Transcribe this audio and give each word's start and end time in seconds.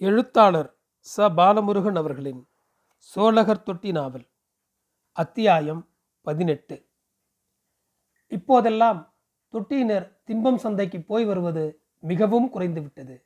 எழுத்தாளர் 0.00 0.76
ச. 1.16 1.20
பாலமுருகன் 1.20 1.96
அவர்களின் 1.96 2.48
சோழகர் 2.96 3.62
தொட்டி 3.62 3.92
நாவல் 3.92 4.30
அத்தியாயம் 5.12 5.88
பதினெட்டு. 6.20 6.88
இப்போதெல்லாம் 8.26 9.14
தொட்டியினர் 9.52 10.06
திம்பம் 10.26 10.56
சந்தைக்கு 10.56 11.02
போய் 11.02 11.24
வருவது 11.24 11.82
மிகவும் 11.98 12.52
குறைந்துவிட்டது. 12.54 13.24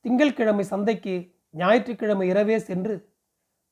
திங்கள்கிழமை 0.00 0.64
சந்தைக்கு 0.64 1.34
ஞாயிற்றுக்கிழமை 1.50 2.28
இரவே 2.28 2.58
சென்று 2.58 3.16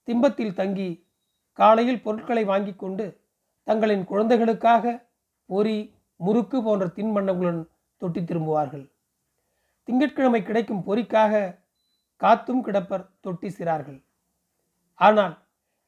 திம்பத்தில் 0.09 0.55
தங்கி 0.55 1.07
காலையில் 1.53 2.03
பொருட்களை 2.03 2.45
வாங்கி 2.45 2.75
கொண்டு 2.75 3.29
தங்களின் 3.63 4.05
குழந்தைகளுக்காக 4.05 5.09
பொறி 5.47 5.95
முறுக்கு 6.17 6.63
போன்ற 6.63 6.87
தின்பண்டங்களுடன் 6.87 7.67
தொட்டி 7.97 8.21
திரும்புவார்கள். 8.21 8.91
திங்கட்கிழமை 9.83 10.43
கிடைக்கும் 10.43 10.85
பொறிக்காக 10.85 11.60
காத்தும் 12.23 12.63
கிடப்பர் 12.67 13.05
தொட்டி 13.25 13.49
சிறார்கள். 13.49 14.01
ஆனால் 14.95 15.35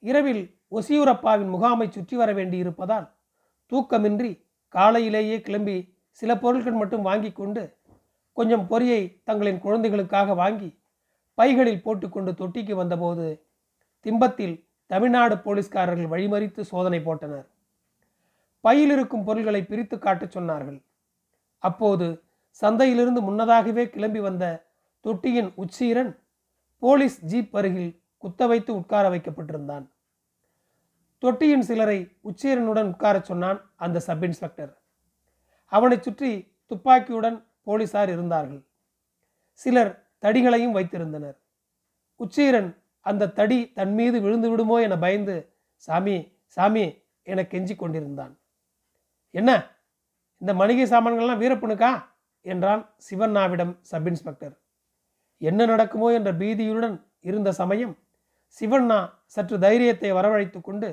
இரவில் 0.02 0.44
ஒசியூரப்பாவின் 0.76 1.50
முகாமை 1.54 1.86
சுற்றி 1.90 2.16
வர 2.16 2.30
வேண்டியிருப்பதால் 2.32 3.06
தூக்கமின்றி 3.72 4.30
காலையிலேயே 4.74 5.36
கிளம்பி 5.40 5.76
சில 6.10 6.30
பொருட்கள் 6.38 6.78
மட்டும் 6.80 7.06
வாங்கி 7.08 7.30
கொண்டு 7.32 7.62
கொஞ்சம் 8.36 8.64
பொரியை 8.66 9.00
தங்களின் 9.24 9.62
குழந்தைகளுக்காக 9.64 10.34
வாங்கி 10.34 10.70
பைகளில் 11.38 11.82
போட்டுக்கொண்டு 11.82 12.32
தொட்டிக்கு 12.40 12.74
வந்தபோது 12.74 13.26
திம்பத்தில் 14.06 14.54
தமிழ்நாடு 14.86 15.34
போலீஸ்காரர்கள் 15.36 16.12
வழிமறித்து 16.12 16.60
சோதனை 16.70 17.00
போட்டனர். 17.04 17.46
பையில் 18.64 18.90
இருக்கும் 18.90 19.24
பொருள்களை 19.24 19.62
பிரித்து 19.64 19.96
காட்டச் 19.98 20.34
சொன்னார்கள். 20.36 20.80
அப்போது 21.58 22.06
சந்தையிலிருந்து 22.62 23.20
முன்னதாகவே 23.20 23.84
கிளம்பி 23.94 24.20
வந்த 24.20 24.44
தொட்டியின் 25.04 25.50
உச்சீரன் 25.62 26.12
போலீஸ் 26.82 27.24
ஜீப் 27.24 27.56
அருகில் 27.56 28.02
குத்த 28.18 28.46
வைத்து 28.46 28.74
உட்கார 28.74 29.08
வைக்கப்பட்டிருந்தான். 29.08 29.90
தொட்டியின் 31.18 31.62
சிலரை 31.62 32.16
உச்சீரனுடன் 32.24 32.88
உட்காரச் 32.88 33.24
சொன்னான் 33.24 33.70
அந்த 33.76 34.00
சப் 34.00 34.24
இன்ஸ்பெக்டர். 34.24 34.82
அவனைச் 35.66 36.02
சுற்றி 36.02 36.56
துப்பாக்கியுடன் 36.68 37.44
போலீசார் 37.62 38.08
இருந்தார்கள். 38.08 38.66
சிலர் 39.52 40.10
தடிகளையும் 40.22 40.74
வைத்திருந்தனர். 40.74 41.36
உச்சீரன் 42.16 42.82
அந்த 43.00 43.28
தடி 43.28 43.72
தன் 43.72 43.94
மீது 43.94 44.20
விழுந்து 44.20 44.50
விடுமோ 44.50 44.80
என 44.80 44.98
பயந்து 44.98 45.54
சாமி 45.76 46.38
சாமி 46.46 47.02
என 47.22 47.42
கெஞ்சி 47.42 47.76
கொண்டிருந்தான். 47.76 48.38
என்ன? 49.30 49.76
இந்த 50.38 50.54
மளிகை 50.54 50.98
சாமான்கள்லாம் 50.98 51.40
வீரப்பனுக்கா? 51.44 52.04
என்றான் 52.40 52.94
சிவண்ணாவிடம் 53.10 53.78
சப் 53.80 54.06
இன்ஸ்பெக்டர். 54.06 54.61
என்ன 55.48 55.66
நடக்குமோ 55.72 56.08
என்ற 56.18 56.30
பீதியுடன் 56.40 56.96
இருந்த 57.28 57.50
சமயம் 57.60 57.94
சிவண்ணா 58.56 58.98
சற்று 59.34 59.56
தைரியத்தை 59.64 60.10
வரவழைத்து 60.18 60.58
கொண்டு 60.60 60.88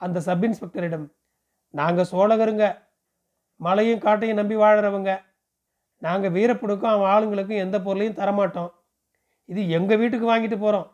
அந்த 0.00 0.18
சப் 0.26 0.44
இன்ஸ்பெக்டரிடம் 0.46 1.06
நாங்கள் 1.74 2.10
சோழகருங்க. 2.12 2.64
மலையும் 3.60 4.04
காட்டையும் 4.04 4.38
நம்பி 4.40 4.56
வாழறவங்க. 4.62 5.10
நாங்கள் 6.02 6.34
வீரப்பனுக்கும் 6.36 6.92
அவன் 6.92 7.10
ஆளுங்களுக்கும் 7.14 7.62
எந்த 7.64 7.76
பொருளையும் 7.86 8.18
தரமாட்டோம். 8.20 8.70
இது 9.48 9.62
எங்கள் 9.78 10.00
வீட்டுக்கு 10.02 10.26
வாங்கிட்டு 10.30 10.58
போகிறோம் 10.62 10.88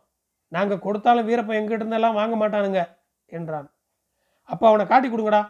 நாங்கள் 0.53 0.83
கொடுத்தாலும் 0.87 1.29
வீரப்பன் 1.29 1.59
எங்கிட்ட 1.59 1.83
இருந்தெல்லாம் 1.83 2.19
வாங்க 2.21 2.35
மாட்டானுங்க 2.43 2.81
என்றான். 3.39 3.69
அப்போ 4.49 4.65
அவனை 4.71 4.85
காட்டி 4.87 5.09
கொடுங்கடா. 5.09 5.43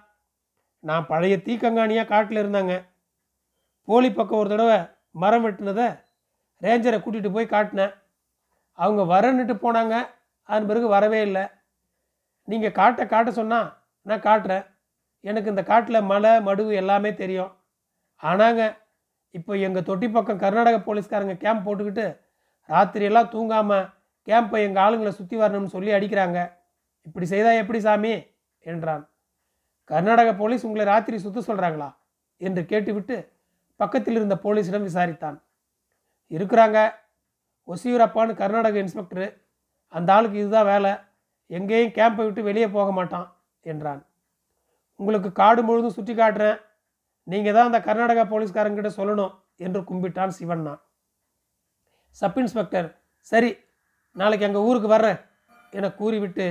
நான் 0.84 1.08
பழைய 1.12 1.36
தீக்கங்காணியாக 1.46 2.10
காட்டில் 2.12 2.42
இருந்தாங்க. 2.42 2.74
போலி 3.88 4.08
பக்கம் 4.12 4.40
ஒரு 4.42 4.50
தடவை 4.54 4.78
மரம் 5.22 5.44
வெட்டினதை 5.46 5.86
ரேஞ்சரை 6.62 6.98
கூட்டிகிட்டு 6.98 7.32
போய் 7.32 7.52
காட்டினேன். 7.54 7.94
அவங்க 8.72 9.02
வரன்னுட்டு 9.12 9.54
போனாங்க. 9.64 9.94
அதன் 10.42 10.66
பிறகு 10.66 10.88
வரவே 10.88 11.20
இல்லை. 11.22 11.44
நீங்கள் 12.42 12.72
காட்ட 12.72 13.06
காட்ட 13.06 13.30
சொன்னால் 13.30 13.68
நான் 14.02 14.20
காட்டுறேன். 14.20 14.66
எனக்கு 15.20 15.48
இந்த 15.50 15.62
காட்டில் 15.62 16.08
மலை 16.12 16.30
மடுவு 16.30 16.72
எல்லாமே 16.72 17.14
தெரியும். 17.14 17.52
ஆனாங்க 18.22 18.76
இப்போ 19.30 19.56
எங்கள் 19.56 19.82
தொட்டி 19.82 20.08
பக்கம் 20.08 20.38
கர்நாடக 20.38 20.76
போலீஸ்காரங்க 20.78 21.36
கேம்ப் 21.36 21.64
போட்டுக்கிட்டு 21.66 22.20
ராத்திரியெல்லாம் 22.68 23.32
தூங்காமல் 23.32 23.90
கேம்பை 24.26 24.60
எங்கள் 24.66 24.82
ஆளுங்களை 24.84 25.08
சுற்றி 25.08 25.36
வரணும்னு 25.36 25.66
சொல்லி 25.66 25.90
அடிக்கிறாங்க. 25.92 26.38
இப்படி 27.02 27.26
செய்தால் 27.26 27.54
எப்படி 27.54 27.80
சாமி? 27.80 28.26
என்றான். 28.58 29.08
கர்நாடக 29.84 30.34
போலீஸ் 30.34 30.64
உங்களை 30.66 30.84
ராத்திரி 30.86 31.18
சுத்த 31.18 31.40
சொல்கிறாங்களா 31.40 31.96
என்று 32.36 32.64
கேட்டுவிட்டு 32.64 33.16
பக்கத்தில் 33.76 34.14
இருந்த 34.14 34.34
போலீஸிடம் 34.42 34.86
விசாரித்தான். 34.88 35.36
இருக்கிறாங்க. 36.30 36.78
ஒசியூரப்பான்னு 37.68 38.40
கர்நாடக 38.40 38.78
இன்ஸ்பெக்டரு 38.82 39.26
அந்த 39.92 40.10
ஆளுக்கு 40.14 40.38
இதுதான் 40.42 40.68
வேலை. 40.72 40.92
எங்கேயும் 41.50 41.94
கேம்பை 41.96 42.22
விட்டு 42.26 42.42
வெளியே 42.48 42.68
போக 42.76 42.88
மாட்டான் 42.98 43.26
என்றான். 43.72 44.00
உங்களுக்கு 45.00 45.30
காடு 45.40 45.60
முழுதும் 45.62 45.96
சுற்றி 45.96 46.14
காட்டுறேன். 46.14 46.58
நீங்கள் 47.32 47.54
தான் 47.56 47.68
அந்த 47.68 47.80
கர்நாடகா 47.86 48.24
போலீஸ்காரங்கிட்ட 48.32 48.90
சொல்லணும் 48.98 49.32
என்று 49.64 49.80
கும்பிட்டான் 49.90 50.36
சிவண்ணா. 50.38 50.74
சப் 52.18 52.38
இன்ஸ்பெக்டர் 52.42 52.88
சரி 53.32 53.50
நாளைக்கு 54.16 54.46
எங்கள் 54.48 54.66
ஊருக்கு 54.68 54.88
வர்றேன் 54.94 55.18
என 55.78 55.88
கூறிவிட்டு 56.00 56.46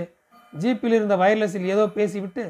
ஜீப்பில் 0.61 0.95
இருந்த 0.97 1.15
வயர்லெஸில் 1.21 1.71
ஏதோ 1.75 1.83
பேசிவிட்டு 1.97 2.43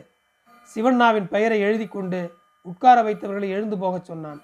சிவண்ணாவின் 0.70 1.28
பெயரை 1.34 1.58
எழுதி 1.68 1.88
கொண்டு 1.88 2.20
உட்கார 2.66 2.98
வைத்தவர்களை 3.08 3.50
எழுந்து 3.56 3.78
போகச் 3.84 4.10
சொன்னான். 4.10 4.40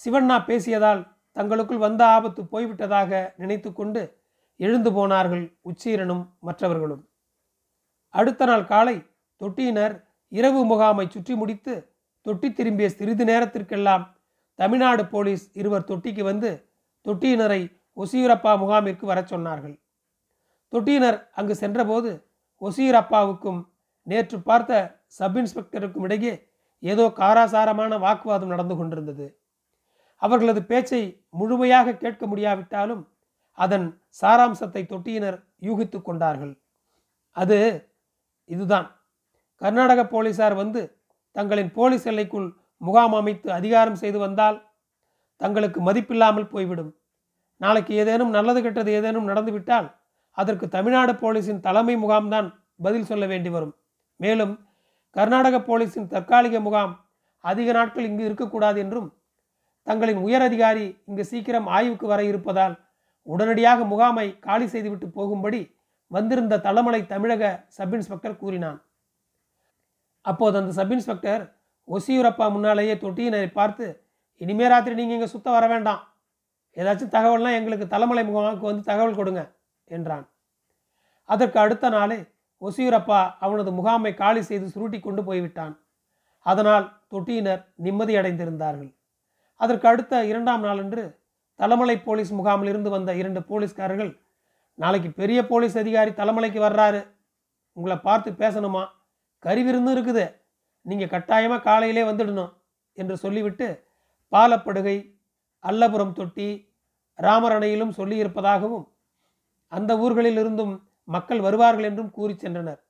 சிவண்ணா 0.00 0.36
பேசியதால் 0.50 1.02
தங்களுக்குள் 1.32 1.84
வந்த 1.86 2.06
ஆபத்து 2.06 2.42
போய்விட்டதாக 2.42 3.32
நினைத்து 3.36 3.72
கொண்டு 3.72 4.18
எழுந்து 4.56 4.92
போனார்கள் 4.92 5.44
உச்சீரனும் 5.64 6.28
மற்றவர்களும். 6.38 7.08
அடுத்த 8.08 8.46
நாள் 8.46 8.64
காலை 8.64 8.96
தொட்டியினர் 9.40 9.94
இரவு 10.28 10.64
முகாமை 10.64 11.08
சுற்றி 11.08 11.34
முடித்து 11.34 11.74
தொட்டி 12.22 12.52
திரும்பிய 12.52 12.88
சிறிது 12.88 13.24
நேரத்திற்கெல்லாம் 13.24 14.16
தமிழ்நாடு 14.54 15.06
போலீஸ் 15.06 15.44
இருவர் 15.52 15.88
தொட்டிக்கு 15.90 16.22
வந்து 16.22 16.50
தொட்டியினரை 17.06 17.60
ஒசியூரப்பா 17.96 18.52
முகாமிற்கு 18.62 19.04
வரச் 19.04 19.32
சொன்னார்கள். 19.34 19.78
தொட்டியினர் 20.72 21.18
அங்கு 21.32 21.54
சென்றபோது 21.54 22.10
ஒசியூரப்பாவுக்கும் 22.60 23.60
நேற்று 24.02 24.38
பார்த்த 24.40 25.02
சப் 25.06 25.38
இன்ஸ்பெக்டருக்கும் 25.38 26.02
இடையே 26.02 26.48
ஏதோ 26.78 27.04
காராசாரமான 27.16 27.98
வாக்குவாதம் 27.98 28.48
நடந்து 28.48 28.76
கொண்டிருந்தது. 28.76 29.39
அவர்களது 30.22 30.60
பேச்சை 30.70 31.02
முழுமையாக 31.30 31.96
கேட்க 31.96 32.26
முடியாவிட்டாலும் 32.26 33.02
அதன் 33.58 33.86
சாராம்சத்தை 34.20 34.82
தொட்டியினர் 34.92 35.38
யூகித்து 35.68 35.98
கொண்டார்கள். 36.02 36.52
அது 37.36 37.58
இதுதான். 38.50 38.88
கர்நாடக 39.60 40.00
போலீசார் 40.06 40.54
வந்து 40.54 40.80
தங்களின் 41.36 41.70
போலீஸ் 41.72 42.06
எல்லைக்குள் 42.10 42.48
முகாம் 42.80 43.14
அமைத்து 43.14 43.48
அதிகாரம் 43.52 44.00
செய்து 44.02 44.18
வந்தால் 44.18 44.58
தங்களுக்கு 45.36 45.80
மதிப்பில்லாமல் 45.88 46.50
போய்விடும். 46.52 46.90
நாளைக்கு 47.56 47.92
ஏதேனும் 47.94 48.30
நல்லது 48.30 48.60
கெட்டது 48.62 48.90
ஏதேனும் 48.92 49.28
நடந்துவிட்டால் 49.30 49.88
அதற்கு 50.38 50.66
தமிழ்நாடு 50.68 51.12
போலீஸின் 51.12 51.64
தலைமை 51.66 51.94
முகாம்தான் 52.04 52.48
பதில் 52.82 53.08
சொல்ல 53.10 53.24
வேண்டி 53.26 53.50
வரும். 53.50 53.74
மேலும் 54.20 54.54
கர்நாடக 55.16 55.56
போலீஸின் 55.68 56.10
தற்காலிக 56.14 56.60
முகாம் 56.60 56.92
அதிக 57.44 57.72
நாட்கள் 57.72 58.08
இங்கு 58.10 58.24
இருக்கக்கூடாது 58.24 58.78
என்றும் 58.84 59.08
தங்களின் 59.86 60.20
உயர் 60.26 60.44
அதிகாரி 60.48 60.86
இங்கு 61.08 61.24
சீக்கிரம் 61.30 61.68
ஆய்வுக்கு 61.76 62.06
வர 62.06 62.20
இருப்பதால் 62.30 62.74
உடனடியாக 63.26 63.84
முகாமை 63.92 64.26
காலி 64.46 64.66
செய்துவிட்டு 64.74 65.06
போகும்படி 65.18 65.60
வந்திருந்த 66.10 66.60
தளமலை 66.66 67.00
தமிழக 67.06 67.44
சப் 67.76 67.94
இன்ஸ்பெக்டர் 67.96 68.40
கூறினான். 68.42 68.78
அப்போது 70.24 70.56
அந்த 70.60 70.72
சப் 70.78 70.92
இன்ஸ்பெக்டர் 70.94 71.42
ஒசியூரப்பா 71.88 72.46
முன்னாலேயே 72.56 72.94
தொட்டியினரை 72.94 73.50
பார்த்து 73.58 73.86
இனிமே 74.42 74.66
ராத்திரி 74.72 74.94
நீங்கள் 74.98 75.16
இங்கே 75.18 75.30
சுத்த 75.32 75.48
வர 75.50 75.64
வேண்டாம். 75.72 76.02
ஏதாச்சும் 76.76 77.14
தகவல்னால் 77.16 77.56
எங்களுக்கு 77.60 77.86
தலைமலை 77.94 78.22
முகாமுக்கு 78.28 78.68
வந்து 78.70 78.84
தகவல் 78.90 79.18
கொடுங்க 79.20 79.42
என்றான். 79.96 80.26
அதற்கு 81.28 81.58
அடுத்த 81.64 81.88
நாளே 81.96 82.18
ஒசியூரப்பா 82.62 83.20
அவனது 83.44 83.70
முகாமை 83.78 84.12
காலி 84.14 84.42
செய்து 84.42 84.66
சுருட்டி 84.74 84.98
கொண்டு 85.00 85.22
போய்விட்டான். 85.28 85.74
அதனால் 86.46 86.86
தொட்டியினர் 87.12 87.62
நிம்மதியடைந்திருந்தார்கள். 87.86 88.90
அதற்கு 89.60 89.88
அடுத்த 89.88 90.24
இரண்டாம் 90.30 90.62
நாளன்று 90.68 91.04
தலைமலை 91.60 91.96
போலீஸ் 92.02 92.32
முகாமில் 92.32 92.68
இருந்து 92.68 92.90
வந்த 92.90 93.14
இரண்டு 93.14 93.40
போலீஸ்காரர்கள் 93.42 94.12
நாளைக்கு 94.74 95.10
பெரிய 95.12 95.46
போலீஸ் 95.46 95.76
அதிகாரி 95.78 96.10
தலைமலைக்கு 96.10 96.60
வர்றாரு. 96.66 97.00
உங்களை 97.72 97.96
பார்த்து 97.96 98.30
பேசணுமா? 98.30 98.82
கருவிருந்தும் 99.44 99.94
இருக்குது. 99.96 100.24
நீங்கள் 100.82 101.12
கட்டாயமாக 101.14 101.62
காலையிலே 101.62 102.02
வந்துடணும் 102.02 102.52
என்று 102.92 103.16
சொல்லிவிட்டு 103.16 103.66
பாலப்படுகை 104.32 104.96
அல்லபுரம் 105.64 106.12
தொட்டி 106.12 106.48
ராமரணையிலும் 107.18 107.96
சொல்லியிருப்பதாகவும் 107.96 108.86
அந்த 109.68 109.98
ஊர்களில் 109.98 110.36
இருந்தும் 110.36 110.74
மக்கள் 111.04 111.40
வருவார்கள் 111.40 111.84
என்றும் 111.84 112.10
கூறி 112.10 112.34
சென்றனர். 112.34 112.80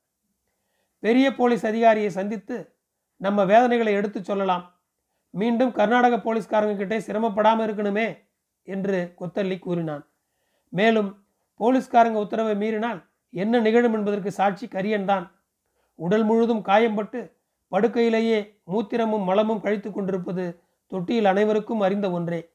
பெரிய 1.02 1.26
போலீஸ் 1.34 1.66
அதிகாரியை 1.66 2.10
சந்தித்து 2.10 2.56
நம்ம 3.16 3.44
வேதனைகளை 3.44 3.92
எடுத்துச் 3.92 4.28
சொல்லலாம். 4.30 4.64
மீண்டும் 5.30 5.72
கர்நாடக 5.72 6.16
போலீஸ்காரங்க 6.16 6.76
கிட்டே 6.76 6.98
சிரமப்படாமல் 6.98 7.66
இருக்கணுமே 7.66 8.28
என்று 8.62 9.14
கொத்தள்ளி 9.16 9.58
கூறினான். 9.58 10.06
மேலும் 10.68 11.24
போலீஸ்காரங்க 11.58 12.12
உத்தரவை 12.12 12.56
மீறினால் 12.56 13.10
என்ன 13.30 13.60
நிகழும் 13.60 13.92
என்பதற்கு 13.92 14.30
சாட்சி 14.32 14.66
கரியன் 14.66 15.04
தான் 15.04 15.30
உடல் 15.94 16.24
முழுதும் 16.24 16.64
காயம்பட்டு 16.64 17.38
படுக்கையிலேயே 17.72 18.58
மூத்திரமும் 18.66 19.24
மலமும் 19.24 19.60
கழித்து 19.60 19.92
கொண்டிருப்பது 19.92 20.62
தொட்டியில் 20.86 21.24
அனைவருக்கும் 21.24 21.80
அறிந்த 21.80 22.10
ஒன்றே. 22.10 22.50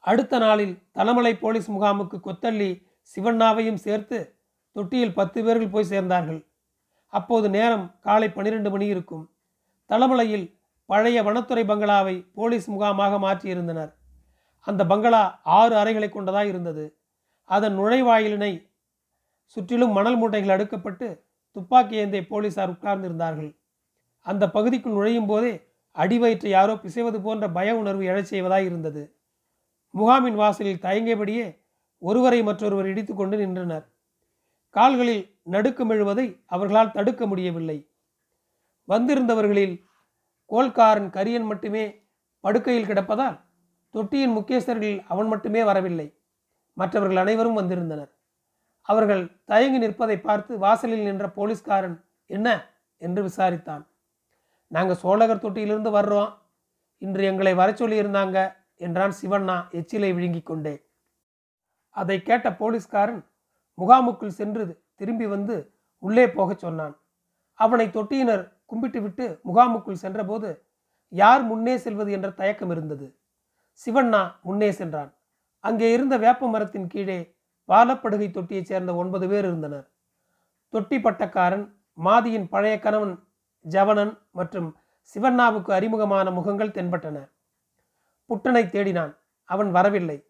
அடுத்த 0.00 0.38
நாளில் 0.38 0.82
தலமலை 0.94 1.38
போலீஸ் 1.38 1.70
முகாமுக்கு 1.70 2.20
கொத்தள்ளி 2.20 2.86
சிவண்ணாவையும் 3.16 3.74
சேர்த்து 3.74 4.38
தொட்டியில் 4.72 5.14
பத்து 5.14 5.44
பேர்கள் 5.44 5.70
போய் 5.70 5.90
சேர்ந்தார்கள். 5.90 6.44
அப்போது 7.06 7.50
நேரம் 7.50 7.98
காலை 8.00 8.28
பன்னிரண்டு 8.30 8.70
மணி 8.70 8.86
இருக்கும். 8.86 9.30
தலமலையில் 9.90 10.53
பழைய 10.86 11.22
வனத்துறை 11.22 11.64
பங்களாவை 11.64 12.26
போலீஸ் 12.34 12.70
முகாமாக 12.70 13.18
மாற்றியிருந்தனர். 13.26 13.92
அந்த 14.60 14.86
பங்களா 14.86 15.40
ஆறு 15.42 15.74
அறைகளை 15.76 16.08
கொண்டதாக 16.08 16.46
இருந்தது. 16.46 16.98
அதன் 17.44 17.78
நுழைவாயிலினை 17.78 18.70
சுற்றிலும் 19.44 19.92
மணல் 19.92 20.18
மூட்டைகள் 20.20 20.54
அடுக்கப்பட்டு 20.56 21.20
துப்பாக்கி 21.50 21.96
ஏந்திய 21.96 22.26
போலீசார் 22.26 22.70
உட்கார்ந்திருந்தார்கள். 22.70 23.56
அந்த 24.20 24.50
பகுதிக்குள் 24.50 24.92
நுழையும் 24.92 25.26
போதே 25.26 25.72
அடிவயிற்றை 25.94 26.46
யாரோ 26.46 26.74
பிசைவது 26.74 27.22
போன்ற 27.22 27.48
பய 27.50 27.76
உணர்வு 27.76 28.02
எழச் 28.02 28.30
செய்வதாய் 28.30 28.64
இருந்தது. 28.64 29.16
முகாமின் 29.94 30.34
வாசலில் 30.34 30.80
தயங்கியபடியே 30.80 31.60
ஒருவரை 31.98 32.42
மற்றொருவர் 32.42 32.86
இடித்துக்கொண்டு 32.86 33.36
நின்றனர். 33.36 33.84
கால்களில் 34.70 35.38
நடுக்கம் 35.42 35.90
எழுவதை 35.90 36.42
அவர்களால் 36.46 36.90
தடுக்க 36.90 37.26
முடியவில்லை. 37.26 37.88
வந்திருந்தவர்களில் 38.88 39.84
கோல்காரன் 40.50 41.10
கரியன் 41.10 41.44
மட்டுமே 41.44 42.08
படுக்கையில் 42.40 42.86
கிடப்பதால் 42.86 43.40
தொட்டியின் 43.90 44.36
முக்கியஸ்தர்களில் 44.36 45.04
அவன் 45.08 45.26
மட்டுமே 45.26 45.64
வரவில்லை. 45.64 46.18
மற்றவர்கள் 46.72 47.16
அனைவரும் 47.16 47.54
வந்திருந்தனர். 47.54 48.12
அவர்கள் 48.80 49.44
தயங்கி 49.44 49.78
நிற்பதை 49.78 50.20
பார்த்து 50.20 50.58
வாசலில் 50.58 51.02
நின்ற 51.02 51.30
போலீஸ்காரன் 51.30 52.04
என்ன? 52.26 52.70
என்று 52.96 53.22
விசாரித்தான். 53.22 53.86
நாங்கள் 54.68 54.96
சோழகர் 54.96 55.42
தொட்டியிலிருந்து 55.42 55.90
வர்றோம். 55.90 56.34
இன்று 56.98 57.24
எங்களை 57.24 57.54
வர 57.54 57.72
சொல்லியிருந்தாங்க 57.72 58.54
என்றான் 58.74 59.14
சிவண்ணா 59.22 59.70
எச்சிலை 59.70 60.14
விழுங்கிக் 60.14 60.46
கொண்டே. 60.46 60.90
அதை 61.88 62.22
கேட்ட 62.22 62.52
போலீஸ்காரன் 62.52 63.26
முகாமுக்குள் 63.78 64.36
சென்று 64.40 64.84
திரும்பி 64.94 65.26
வந்து 65.26 65.78
உள்ளே 65.98 66.30
போகச் 66.30 66.58
சொன்னான். 66.58 67.00
அவனை 67.54 67.86
தொட்டியினர் 67.86 68.53
கும்பிட்டு 68.64 69.02
விட்டு 69.02 69.40
முகாமுக்குள் 69.44 70.02
சென்றபோது 70.04 70.66
யார் 71.08 71.42
முன்னே 71.42 71.76
செல்வது 71.76 72.12
என்ற 72.12 72.30
தயக்கம் 72.30 72.70
இருந்தது. 72.70 73.18
சிவண்ணா 73.86 74.32
முன்னே 74.42 74.70
சென்றான். 74.70 75.14
அங்கே 75.58 75.92
இருந்த 75.92 76.18
வேப்ப 76.18 76.48
மரத்தின் 76.48 76.86
கீழே 76.86 77.36
பாலப்படுகை 77.68 78.30
தொட்டியைச் 78.30 78.66
சேர்ந்த 78.66 78.94
ஒன்பது 78.94 79.28
பேர் 79.28 79.44
இருந்தனர். 79.44 79.90
தொட்டி 80.68 80.98
பட்டக்காரன் 80.98 81.74
மாதியின் 82.04 82.48
பழைய 82.48 82.78
கணவன் 82.78 83.28
ஜவனன் 83.60 84.18
மற்றும் 84.30 84.76
சிவண்ணாவுக்கு 85.14 85.70
அறிமுகமான 85.70 86.30
முகங்கள் 86.30 86.68
தென்பட்டன. 86.68 87.30
புட்டனை 88.30 88.64
தேடினான். 88.66 89.16
அவன் 89.44 89.70
வரவில்லை. 89.70 90.26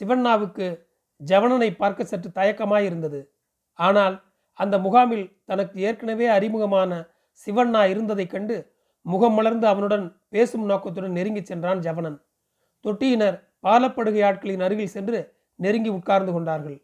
சிவண்ணாவுக்கு 0.00 0.86
ஜவனனை 1.20 1.76
பார்க்க 1.76 2.04
சற்று 2.04 2.30
தயக்கமாயிருந்தது. 2.30 3.28
ஆனால் 3.72 4.22
அந்த 4.52 4.78
முகாமில் 4.78 5.42
தனக்கு 5.44 5.80
ஏற்கனவே 5.80 6.26
அறிமுகமான 6.26 7.12
சிவண்ணா 7.46 7.88
இருந்ததைக் 7.88 8.30
கண்டு 8.30 8.72
முகம் 9.02 9.32
மலர்ந்து 9.32 9.66
அவனுடன் 9.66 10.20
பேசும் 10.28 10.64
நோக்கத்துடன் 10.64 11.12
நெருங்கிச் 11.12 11.46
சென்றான் 11.46 11.80
ஜவனன். 11.80 12.20
தொட்டியினர் 12.84 13.42
பாலப்படுகை 13.62 14.22
ஆட்களின் 14.24 14.62
அருகில் 14.62 14.86
சென்று 14.86 15.36
நெருங்கி 15.54 15.88
உட்கார்ந்து 15.88 16.32
கொண்டார்கள். 16.32 16.82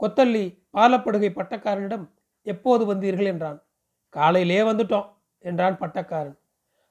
கொத்தள்ளி 0.00 0.66
பாலப்படுகை 0.72 1.30
பட்டக்காரனிடம் 1.34 2.10
எப்போது 2.42 2.94
வந்தீர்கள்? 2.94 3.26
என்றான். 3.26 3.62
காலையிலே 4.08 4.62
வந்துட்டோம் 4.62 5.08
என்றான் 5.38 5.78
பட்டக்காரன். 5.78 6.38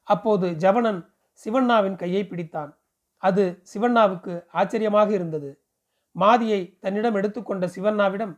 அப்போது 0.03 0.53
ஜவனன் 0.53 1.13
சிவண்ணாவின் 1.45 1.95
கையை 1.95 2.27
பிடித்தான். 2.29 2.75
அது 3.17 3.63
சிவண்ணாவுக்கு 3.73 4.45
ஆச்சரியமாக 4.51 5.13
இருந்தது. 5.13 5.61
மாதியை 6.11 6.77
தன்னிடம் 6.79 7.15
எடுத்துக்கொண்ட 7.15 7.65
சிவண்ணாவிடம் 7.75 8.37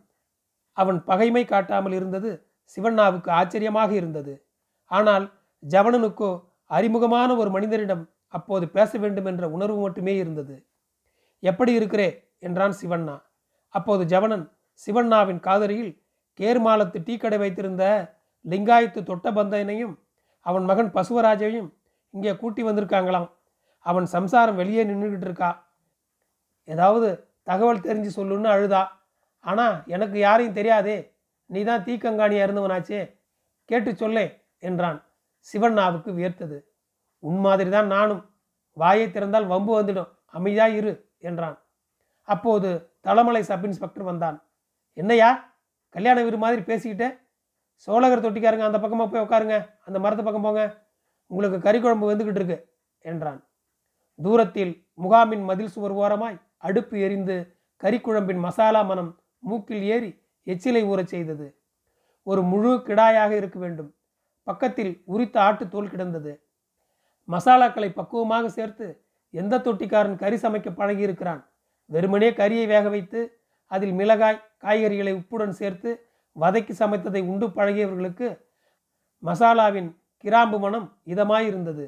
அவன் 0.72 1.04
பகைமை 1.04 1.46
காட்டாமல் 1.46 1.92
இருந்தது 1.92 2.45
சிவண்ணாவுக்கு 2.66 3.30
ஆச்சரியமாக 3.30 3.94
இருந்தது. 3.94 4.46
ஆனால் 4.86 5.34
ஜவனனுக்கோ 5.70 6.44
அறிமுகமான 6.66 7.36
ஒரு 7.36 7.50
மனிதரிடம் 7.50 8.10
அப்போது 8.28 8.70
பேச 8.70 8.98
வேண்டும் 8.98 9.26
என்ற 9.26 9.50
உணர்வு 9.50 9.80
மட்டுமே 9.80 10.16
இருந்தது. 10.16 10.66
எப்படி 11.40 11.74
இருக்கிறே? 11.74 12.34
என்றான் 12.40 12.76
சிவண்ணா. 12.82 13.22
அப்போது 13.70 14.06
ஜவனன் 14.06 14.52
சிவண்ணாவின் 14.88 15.40
காதலியில் 15.40 16.02
கேர்மாலத்து 16.40 17.04
டீ 17.04 17.18
கடை 17.18 17.38
வைத்திருந்த 17.38 17.84
லிங்காயத்து 18.46 19.02
தொட்டபந்தனையும் 19.02 20.00
அவன் 20.40 20.64
மகன் 20.64 20.92
பசுவராஜையும் 20.92 21.70
இங்கே 22.10 22.36
கூட்டி 22.36 22.64
வந்திருக்காங்களாம். 22.64 23.30
அவன் 23.80 24.06
சம்சாரம் 24.06 24.56
வெளியே 24.56 24.84
நின்றுக்கிட்டு 24.86 25.22
இருக்கா. 25.22 25.68
ஏதாவது 26.64 27.32
தகவல் 27.44 27.80
தெரிஞ்சு 27.80 28.12
சொல்லுன்னு 28.16 28.50
அழுதா. 28.50 28.84
ஆனால் 29.40 29.84
எனக்கு 29.86 30.20
யாரையும் 30.20 30.54
தெரியாதே. 30.54 31.15
நீ 31.46 31.64
தான் 31.64 31.84
தீக்கங்காணியாக 31.84 32.46
இருந்தவனாச்சே? 32.48 33.20
கேட்டு 33.66 33.96
சொல்லே 33.96 34.44
என்றான். 34.60 35.04
சிவண்ணாவுக்கு 35.54 36.12
வியர்த்தது. 36.14 36.66
உன் 37.20 37.40
மாதிரி 37.40 37.70
தான் 37.70 37.88
நானும். 37.88 38.34
வாயை 38.72 39.08
திறந்தால் 39.08 39.48
வம்பு 39.48 39.84
வந்துடும். 39.84 40.10
அமைதியா 40.26 40.68
இரு 40.68 41.14
என்றான். 41.18 41.58
அப்போது 42.22 42.96
தளமலை 43.04 43.40
சப் 43.40 43.66
இன்ஸ்பெக்டர் 43.66 44.04
வந்தான். 44.04 44.44
என்னையா? 44.94 45.60
கல்யாண 45.90 46.24
வீடு 46.24 46.38
மாதிரி 46.38 46.62
பேசிக்கிட்டே? 46.62 47.18
சோழகர் 47.74 48.22
தொட்டிக்காருங்க 48.22 48.60
அந்த 48.60 48.80
பக்கமாக 48.80 49.10
போய் 49.10 49.22
உட்காருங்க. 49.22 49.70
அந்த 49.86 50.00
மரத்து 50.00 50.24
பக்கம் 50.24 50.42
போங்க. 50.42 50.84
உங்களுக்கு 51.28 51.60
கறி 51.60 51.80
குழம்பு 51.80 52.12
வந்துக்கிட்டு 52.12 52.36
இருக்கு 52.36 52.74
என்றான். 53.00 53.48
தூரத்தில் 54.24 54.88
முகாமின் 55.02 55.44
மதில் 55.44 55.68
சுவர் 55.68 55.92
ஓரமாய் 55.92 56.42
அடுப்பு 56.58 57.00
எரிந்து 57.00 57.58
கறிக்குழம்பின் 57.84 58.40
மசாலா 58.40 58.82
மனம் 58.82 59.20
மூக்கில் 59.40 59.82
ஏறி 59.82 60.25
எச்சிலை 60.48 60.84
ஊறச் 60.84 61.12
செய்தது. 61.14 61.48
ஒரு 62.24 62.42
முழு 62.42 62.72
கிடாயாக 62.88 63.32
இருக்க 63.36 63.60
வேண்டும். 63.60 63.94
பக்கத்தில் 64.44 65.04
உரித்த 65.06 65.42
ஆட்டு 65.42 65.68
தோல் 65.70 65.90
கிடந்தது. 65.90 66.34
மசாலாக்களை 67.28 67.90
பக்குவமாக 67.90 68.46
சேர்த்து 68.48 68.88
எந்த 69.34 69.58
தொட்டிக்காரன் 69.58 70.16
கறி 70.16 70.36
சமைக்க 70.36 70.70
பழகியிருக்கிறான்? 70.72 71.42
வெறுமனே 71.90 72.30
கறியை 72.30 72.68
வேக 72.68 72.90
வைத்து 72.90 73.20
அதில் 73.72 73.92
மிளகாய் 73.92 74.44
காய்கறிகளை 74.64 75.14
உப்புடன் 75.14 75.50
சேர்த்து 75.50 75.90
வதக்கி 76.36 76.74
சமைத்ததை 76.80 77.22
உண்டு 77.22 77.48
பழகியவர்களுக்கு 77.48 78.28
மசாலாவின் 79.24 79.90
கிராம்பு 80.24 80.60
மனம் 80.60 80.88
இதமாயிருந்தது. 81.06 81.86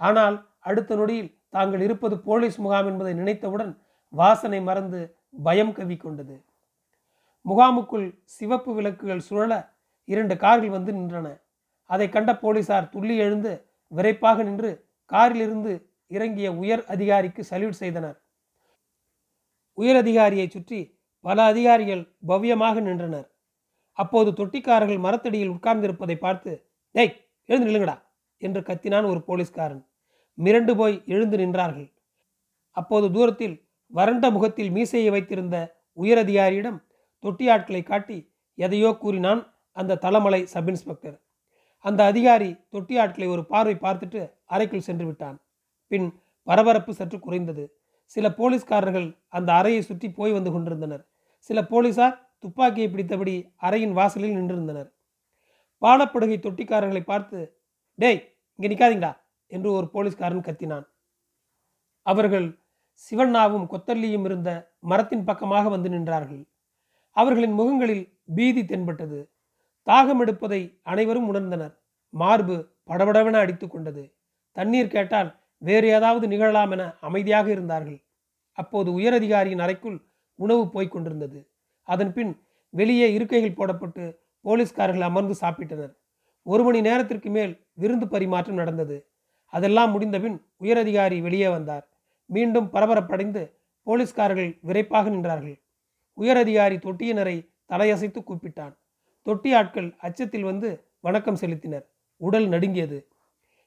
ஆனால் 0.00 0.36
அடுத்த 0.60 0.96
நொடியில் 0.96 1.34
தாங்கள் 1.48 1.80
இருப்பது 1.80 2.18
போலீஸ் 2.18 2.58
முகாம் 2.58 2.86
என்பதை 2.86 3.14
நினைத்தவுடன் 3.14 3.72
வாசனை 4.08 4.60
மறந்து 4.60 5.00
பயம் 5.44 5.72
கவி 5.72 5.96
கொண்டது 5.96 6.36
முகாமுக்குள் 7.46 8.06
சிவப்பு 8.24 8.70
விளக்குகள் 8.74 9.26
சுழல 9.28 9.52
இரண்டு 10.04 10.36
கார்கள் 10.36 10.70
வந்து 10.70 10.92
நின்றன. 10.92 11.28
அதை 11.90 12.08
கண்ட 12.08 12.30
போலீசார் 12.38 12.88
துள்ளி 12.88 13.16
எழுந்து 13.16 13.52
விரைப்பாக 13.92 14.42
நின்று 14.42 14.70
காரிலிருந்து 15.04 15.72
இறங்கிய 16.06 16.48
உயர் 16.52 16.82
அதிகாரிக்கு 16.84 17.42
சல்யூட் 17.50 17.80
செய்தனர். 17.82 18.16
உயர் 19.78 19.96
அதிகாரியை 19.96 20.46
சுற்றி 20.48 20.80
பல 21.20 21.38
அதிகாரிகள் 21.44 22.02
பவ்யமாக 22.28 22.80
நின்றனர். 22.80 23.28
அப்போது 23.92 24.30
தொட்டிக்காரர்கள் 24.30 25.04
மரத்தடியில் 25.06 25.52
உட்கார்ந்திருப்பதை 25.54 26.16
பார்த்து 26.16 26.50
டேய் 26.94 27.14
எழுந்து 27.48 27.68
நில்லுங்கடா 27.68 27.96
என்று 28.42 28.60
கத்தினான் 28.60 29.06
ஒரு 29.10 29.20
போலீஸ்காரன். 29.22 29.82
மிரண்டு 30.38 30.72
போய் 30.74 30.96
எழுந்து 31.06 31.36
நின்றார்கள். 31.36 31.88
அப்போது 32.76 33.06
தூரத்தில் 33.12 33.56
வறண்ட 33.92 34.30
முகத்தில் 34.30 34.70
மீசையை 34.70 35.10
வைத்திருந்த 35.10 35.56
உயர் 35.92 36.20
தொட்டியாட்களை 37.26 37.26
தொட்டி 37.26 37.46
ஆட்களை 37.48 37.82
காட்டி 37.82 38.32
எதையோ 38.54 38.90
கூறினான் 38.98 39.40
அந்த 39.72 39.98
தலமலை 40.04 40.40
சப் 40.44 40.68
இன்ஸ்பெக்டர் 40.68 41.16
அந்த 41.84 42.04
அதிகாரி 42.04 42.50
தொட்டி 42.70 42.94
ஆட்களை 42.98 43.26
ஒரு 43.28 43.44
பார்வை 43.44 43.74
பார்த்துட்டு 43.74 44.20
அறைக்குள் 44.44 44.86
சென்று 44.88 45.04
விட்டான். 45.06 45.36
பின் 45.90 46.06
பரபரப்பு 46.42 46.92
சற்று 46.94 47.18
குறைந்தது. 47.20 47.64
சில 48.04 48.26
போலீஸ்காரர்கள் 48.30 49.08
அந்த 49.28 49.52
அறையை 49.52 49.82
சுற்றி 49.82 50.08
போய் 50.10 50.32
வந்து 50.32 50.50
கொண்டிருந்தனர். 50.50 51.04
சில 51.40 51.58
போலீசார் 51.62 52.16
துப்பாக்கியை 52.38 52.88
பிடித்தபடி 52.90 53.34
அறையின் 53.62 53.92
வாசலில் 53.92 54.36
நின்றிருந்தனர். 54.36 54.88
பாலப்படுகை 55.82 56.38
தொட்டிக்காரர்களை 56.38 57.02
பார்த்து 57.04 57.38
டேய் 57.98 58.20
இங்கே 58.58 58.68
நிற்காதீங்களா 58.68 59.12
என்று 59.46 59.72
ஒரு 59.72 59.86
போலீஸ்காரன் 59.86 60.46
கத்தினான். 60.48 60.86
அவர்கள் 62.02 62.60
சிவண்ணாவும் 63.02 63.66
கொத்தல்லியும் 63.72 64.24
இருந்த 64.24 64.50
மரத்தின் 64.80 65.24
பக்கமாக 65.24 65.68
வந்து 65.68 65.88
நின்றார்கள். 65.88 66.44
அவர்களின் 67.16 67.52
முகங்களில் 67.52 68.04
பீதி 68.34 68.62
தென்பட்டது. 68.64 69.18
தாகம் 69.86 70.20
எடுப்பதை 70.20 70.60
அனைவரும் 70.82 71.28
உணர்ந்தனர். 71.32 71.74
மார்பு 72.14 72.56
படபடவென 72.88 73.36
அடித்து 73.36 73.66
கொண்டது. 73.68 74.02
தண்ணீர் 74.56 74.94
கேட்டால் 74.94 75.30
வேறு 75.62 75.86
ஏதாவது 75.88 76.26
நிகழலாம் 76.28 76.70
என 76.70 76.82
அமைதியாக 77.00 77.46
இருந்தார்கள். 77.50 77.98
அப்போது 78.52 78.90
உயரதிகாரியின் 78.98 79.62
அறைக்குள் 79.62 79.98
உணவு 80.38 80.64
போய்க் 80.70 80.92
கொண்டிருந்தது. 80.92 81.40
அதன் 81.88 82.12
பின் 82.12 82.32
வெளியே 82.74 83.08
இருக்கைகள் 83.16 83.58
போடப்பட்டு 83.58 84.04
போலீஸ்காரர்கள் 84.44 85.08
அமர்ந்து 85.08 85.34
சாப்பிட்டனர். 85.40 85.92
ஒரு 86.46 86.62
மணி 86.64 86.80
நேரத்திற்கு 86.80 87.30
மேல் 87.30 87.52
விருந்து 87.74 88.08
பரிமாற்றம் 88.08 88.60
நடந்தது. 88.60 88.96
அதெல்லாம் 89.52 89.90
முடிந்தபின் 89.90 90.36
உயரதிகாரி 90.60 91.18
வெளியே 91.20 91.48
வந்தார். 91.48 91.84
மீண்டும் 92.30 92.68
பரபரப்படைந்து 92.72 93.42
போலீஸ்காரர்கள் 93.86 94.50
விரைப்பாக 94.62 95.10
நின்றார்கள். 95.10 95.56
உயரதிகாரி 96.18 96.76
தொட்டியினரை 96.78 97.36
தலையசைத்து 97.70 98.20
கூப்பிட்டான். 98.22 98.74
தொட்டி 99.22 99.54
ஆட்கள் 99.54 99.88
அச்சத்தில் 99.98 100.44
வந்து 100.44 100.68
வணக்கம் 101.00 101.36
செலுத்தினர். 101.36 101.84
உடல் 102.16 102.48
நடுங்கியது. 102.48 102.98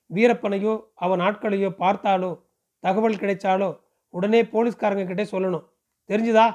வீரப்பனையோ 0.09 0.73
அவன் 0.95 1.19
ஆட்களையோ 1.19 1.69
பார்த்தாலோ 1.77 2.31
தகவல் 2.83 3.19
கிடைச்சாலோ 3.19 3.69
உடனே 4.13 4.41
போலீஸ்காரங்க 4.43 5.05
கிட்டே 5.05 5.23
சொல்லணும். 5.23 5.65
தெரிஞ்சுதா? 6.09 6.47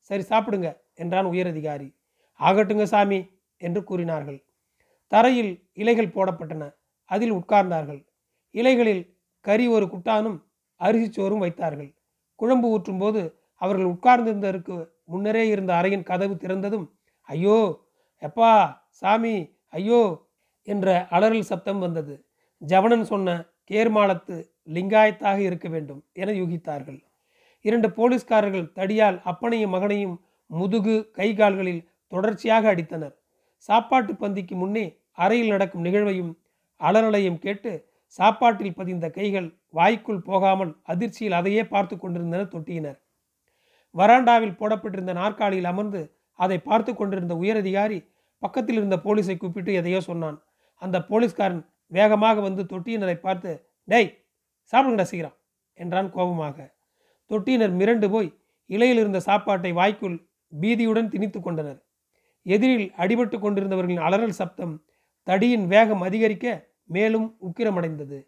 சரி 0.00 0.22
சாப்பிடுங்க 0.22 0.68
என்றான் 0.94 1.24
உயரதிகாரி. 1.24 1.88
ஆகட்டுங்க 2.40 2.82
சாமி 2.82 3.18
என்று 3.56 3.84
கூறினார்கள். 3.84 4.38
தரையில் 5.12 5.52
இலைகள் 5.72 6.14
போடப்பட்டன. 6.14 6.64
அதில் 7.04 7.30
உட்கார்ந்தார்கள். 7.30 8.00
இலைகளில் 8.50 9.02
கறி 9.44 9.68
ஒரு 9.68 9.86
குட்டானும் 9.86 10.38
அரிசி 10.76 11.08
சோறும் 11.12 11.38
வைத்தார்கள். 11.38 11.90
குழம்பு 12.40 12.68
ஊற்றும் 12.68 12.98
போது 12.98 13.22
அவர்கள் 13.62 13.92
உட்கார்ந்திருந்ததற்கு 13.94 14.74
முன்னரே 15.10 15.44
இருந்த 15.48 15.72
அறையின் 15.80 16.08
கதவு 16.10 16.34
திறந்ததும் 16.42 16.86
ஐயோ 17.28 17.58
எப்பா 18.22 18.50
சாமி 19.00 19.34
ஐயோ 19.78 20.00
என்ற 20.68 20.86
அலறல் 21.16 21.48
சப்தம் 21.50 21.80
வந்தது. 21.84 22.14
ஜவனன் 22.62 23.04
சொன்ன 23.12 23.28
கேர்மாலத்து 23.70 24.36
லிங்காயத்தாக 24.74 25.38
இருக்க 25.48 25.66
வேண்டும் 25.74 26.00
என 26.22 26.32
யூகித்தார்கள். 26.40 26.98
இரண்டு 27.64 27.88
போலீஸ்காரர்கள் 27.98 28.66
தடியால் 28.78 29.18
அப்பனையும் 29.30 29.74
மகனையும் 29.76 30.16
முதுகு 30.50 30.96
கை 31.18 31.28
கால்களில் 31.40 31.82
தொடர்ச்சியாக 32.12 32.64
அடித்தனர். 32.72 33.14
சாப்பாட்டு 33.68 34.12
பந்திக்கு 34.22 34.54
முன்னே 34.62 34.84
அறையில் 35.24 35.52
நடக்கும் 35.54 35.86
நிகழ்வையும் 35.86 36.32
அலறலையும் 36.80 37.40
கேட்டு 37.44 37.72
சாப்பாட்டில் 38.18 38.76
பதிந்த 38.78 39.06
கைகள் 39.16 39.48
வாய்க்குள் 39.78 40.26
போகாமல் 40.28 40.72
அதிர்ச்சியில் 40.92 41.36
அதையே 41.40 41.62
பார்த்து 41.74 41.94
கொண்டிருந்தனர் 41.96 42.52
தொட்டியினர். 42.54 42.98
வராண்டாவில் 43.94 44.58
போடப்பட்டிருந்த 44.60 45.12
நாற்காலியில் 45.20 45.70
அமர்ந்து 45.72 46.00
அதை 46.38 46.58
பார்த்து 46.68 46.92
கொண்டிருந்த 46.94 47.34
உயரதிகாரி 47.42 47.98
பக்கத்தில் 48.42 48.78
இருந்த 48.80 48.96
போலீஸை 49.04 49.36
கூப்பிட்டு 49.36 49.72
எதையோ 49.80 50.00
சொன்னான். 50.00 50.38
அந்த 50.82 50.96
போலீஸ்காரன் 51.08 51.62
வேகமாக 51.92 52.40
வந்து 52.40 52.62
தொட்டியினரை 52.72 53.16
பார்த்து 53.20 53.50
டேய் 53.88 54.10
சாப்பிடுங்கடா 54.72 55.06
சீக்கிரம் 55.10 55.36
என்றான் 55.78 56.10
கோபமாக. 56.16 56.56
தொட்டியினர் 57.30 57.74
மிரண்டு 57.80 58.06
போய் 58.10 58.30
இலையில் 58.70 59.00
இருந்த 59.02 59.18
சாப்பாட்டை 59.20 59.72
வாய்க்குள் 59.72 60.16
பீதியுடன் 60.52 61.10
திணித்து 61.12 61.38
கொண்டனர். 61.40 61.80
எதிரில் 62.46 62.88
அடிபட்டு 63.02 63.36
கொண்டிருந்தவர்களின் 63.38 64.04
அலறல் 64.06 64.38
சப்தம் 64.40 64.74
தடியின் 65.26 65.66
வேகம் 65.66 66.02
அதிகரிக்க 66.08 66.46
மேலும் 66.86 67.26
உக்கிரமடைந்தது. 67.48 68.18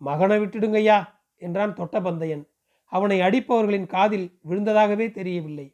மகனை 0.00 0.38
விட்டுடுங்கய்யா 0.40 0.98
என்றான் 1.42 1.76
தொட்டபந்தயன் 1.78 2.44
அவனை 2.92 3.18
அடிப்பவர்களின் 3.20 3.88
காதில் 3.94 4.26
விழுந்ததாகவே 4.48 5.06
தெரியவில்லை. 5.18 5.66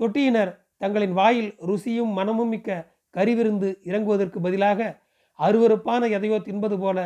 தொட்டியினர் 0.00 0.52
தங்களின் 0.82 1.12
வாயில் 1.12 1.50
ருசியும் 1.68 2.12
மனமும் 2.12 2.48
மிக்க 2.48 2.78
கறிவிருந்து 3.14 3.68
இறங்குவதற்கு 3.88 4.38
பதிலாக 4.46 4.80
அருவறுப்பான 5.38 6.08
எதையோ 6.10 6.38
தின்பது 6.38 6.76
போல 6.78 6.98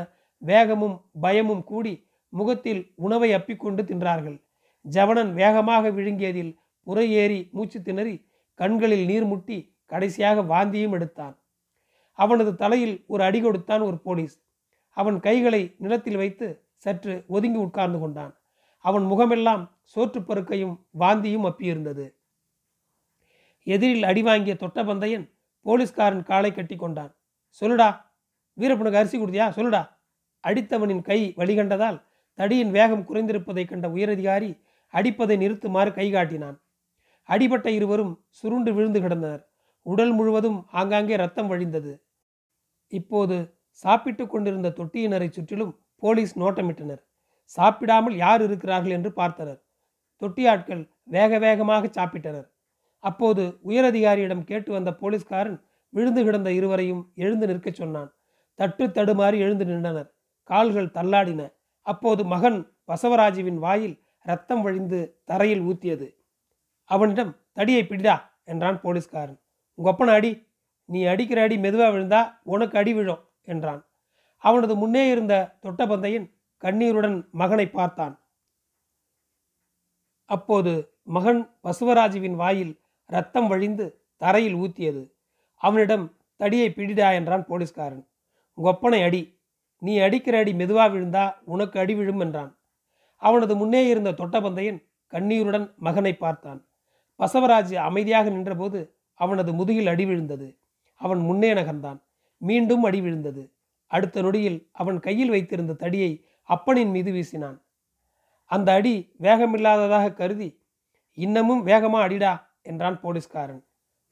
வேகமும் 0.43 0.97
பயமும் 1.21 1.65
கூடி 1.71 1.95
முகத்தில் 2.33 2.81
உணவை 2.95 3.29
அப்பிக்கொண்டு 3.35 3.83
தின்றார்கள். 3.91 4.39
ஜவனன் 4.85 5.31
வேகமாக 5.35 5.91
விழுங்கியதில் 5.91 6.53
புறையேறி 6.87 7.41
மூச்சு 7.51 7.79
திணறி 7.83 8.17
கண்களில் 8.61 9.05
நீர் 9.05 9.27
முட்டி 9.27 9.59
கடைசியாக 9.87 10.43
வாந்தியும் 10.53 10.95
எடுத்தான். 10.97 11.35
அவனது 12.19 12.53
தலையில் 12.55 12.97
ஒரு 13.07 13.23
அடி 13.23 13.41
கொடுத்தான் 13.41 13.81
ஒரு 13.81 13.99
போலீஸ். 14.07 14.37
அவன் 14.97 15.19
கைகளை 15.21 15.63
நிலத்தில் 15.79 16.17
வைத்து 16.17 16.47
சற்று 16.85 17.15
ஒதுங்கி 17.27 17.59
உட்கார்ந்து 17.59 17.99
கொண்டான். 17.99 18.33
அவன் 18.79 19.05
முகமெல்லாம் 19.05 19.79
சோற்றுப்பருக்கையும் 19.95 20.75
வாந்தியும் 20.99 21.47
அப்பியிருந்தது. 21.49 22.15
எதிரில் 23.63 24.05
அடி 24.05 24.23
வாங்கிய 24.23 24.57
தொட்டபந்தையன் 24.61 25.33
போலீஸ்காரன் 25.63 26.23
காலை 26.23 26.55
கட்டி 26.55 26.77
கொண்டான். 26.77 27.17
சொல்லுடா 27.63 27.89
வீரப்பனுக்கு 28.57 29.01
அரிசி 29.01 29.19
கொடுத்தியா? 29.19 29.47
சொல்லுடா. 29.51 29.89
அடித்தவனின் 30.45 31.03
கை 31.03 31.35
வழிகண்டதால் 31.37 31.99
தடியின் 32.39 32.71
வேகம் 32.71 33.07
குறைந்திருப்பதை 33.09 33.65
கண்ட 33.67 33.89
உயரதிகாரி 33.89 34.61
அடிப்பதை 34.95 35.37
நிறுத்துமாறு 35.37 35.93
கை 35.93 36.13
காட்டினான். 36.13 36.61
அடிபட்ட 37.23 37.71
இருவரும் 37.71 38.25
சுருண்டு 38.29 38.75
விழுந்து 38.75 39.01
கிடந்தனர். 39.01 39.43
உடல் 39.83 40.13
முழுவதும் 40.13 40.67
ஆங்காங்கே 40.71 41.17
ரத்தம் 41.17 41.51
வழிந்தது. 41.51 41.93
இப்போது 42.89 43.59
சாப்பிட்டு 43.71 44.27
கொண்டிருந்த 44.27 44.73
தொட்டியினரை 44.77 45.29
சுற்றிலும் 45.31 45.81
போலீஸ் 45.97 46.39
நோட்டமிட்டனர். 46.39 47.03
சாப்பிடாமல் 47.49 48.17
யார் 48.17 48.43
இருக்கிறார்கள் 48.43 48.91
என்று 48.91 49.11
பார்த்தனர். 49.17 49.61
தொட்டியாட்கள் 50.23 50.91
வேக 51.05 51.39
வேகமாக 51.39 51.87
சாப்பிட்டனர். 51.87 52.49
அப்போது 52.99 53.61
உயரதிகாரியிடம் 53.65 54.45
கேட்டு 54.45 54.73
வந்த 54.73 54.95
போலீஸ்காரன் 54.95 55.65
விழுந்து 55.89 56.25
கிடந்த 56.25 56.53
இருவரையும் 56.53 57.13
எழுந்து 57.15 57.47
நிற்கச் 57.47 57.75
சொன்னான். 57.75 58.15
தட்டு 58.55 58.87
தடுமாறி 58.87 59.39
எழுந்து 59.39 59.65
நின்றனர். 59.65 60.15
கால்கள் 60.43 60.87
தள்ளாடின. 60.87 61.53
அப்போது 61.81 62.25
மகன் 62.25 62.73
வசவராஜுவின் 62.89 63.59
வாயில் 63.59 64.03
ரத்தம் 64.23 64.63
வழிந்து 64.63 65.21
தரையில் 65.25 65.61
ஊத்தியது. 65.61 66.17
அவனிடம் 66.85 67.37
தடியை 67.53 67.83
பிடிடா 67.85 68.21
என்றான் 68.45 68.81
போலீஸ்காரன். 68.81 69.41
உங்க 69.75 70.13
அடி? 70.13 70.47
நீ 70.85 71.05
அடிக்கிற 71.05 71.43
அடி 71.43 71.59
மெதுவாக 71.59 71.99
விழுந்தா 71.99 72.41
உனக்கு 72.43 72.79
அடி 72.79 72.95
விழும் 72.95 73.29
என்றான். 73.43 73.87
அவனது 74.37 74.77
முன்னே 74.77 75.09
இருந்த 75.09 75.59
தொட்டபந்தையன் 75.63 76.37
கண்ணீருடன் 76.59 77.29
மகனை 77.33 77.69
பார்த்தான். 77.69 78.21
அப்போது 80.25 80.93
மகன் 81.03 81.59
பசுவராஜுவின் 81.63 82.35
வாயில் 82.35 82.81
ரத்தம் 83.07 83.49
வழிந்து 83.49 84.03
தரையில் 84.17 84.55
ஊத்தியது. 84.55 85.11
அவனிடம் 85.55 86.17
தடியை 86.37 86.69
பிடிடா 86.71 87.15
என்றான் 87.15 87.47
போலீஸ்காரன். 87.47 88.09
கொப்பனை 88.59 89.05
அடி. 89.05 89.41
நீ 89.79 89.99
அடிக்கிற 89.99 90.39
அடி 90.39 90.53
மெதுவா 90.53 90.85
விழுந்தா 90.91 91.35
உனக்கு 91.45 91.81
அடி 91.81 91.95
விழும் 91.95 92.21
என்றான். 92.21 92.59
அவனது 93.17 93.57
முன்னே 93.57 93.87
இருந்த 93.87 94.11
தொட்டபந்தையன் 94.11 94.81
கண்ணீருடன் 95.07 95.75
மகனை 95.77 96.17
பார்த்தான். 96.17 96.69
பசவராஜ் 97.19 97.75
அமைதியாக 97.75 98.29
நின்றபோது 98.31 98.95
அவனது 99.15 99.53
முதுகில் 99.53 99.87
அடி 99.87 100.05
விழுந்தது. 100.05 100.59
அவன் 100.95 101.19
முன்னே 101.19 101.53
நகர்ந்தான். 101.53 102.03
மீண்டும் 102.37 102.83
அடி 102.83 103.01
விழுந்தது. 103.01 103.53
அடுத்த 103.87 104.23
நொடியில் 104.23 104.69
அவன் 104.73 105.01
கையில் 105.01 105.31
வைத்திருந்த 105.31 105.73
தடியை 105.73 106.25
அப்பனின் 106.49 106.93
மீது 106.97 107.11
வீசினான். 107.17 107.59
அந்த 108.51 108.69
அடி 108.79 108.95
வேகமில்லாததாக 109.25 110.13
கருதி 110.21 110.49
இன்னமும் 111.19 111.63
வேகமாக 111.71 112.07
அடிடா 112.07 112.33
என்றான் 112.71 112.99
போலீஸ்காரன். 113.05 113.63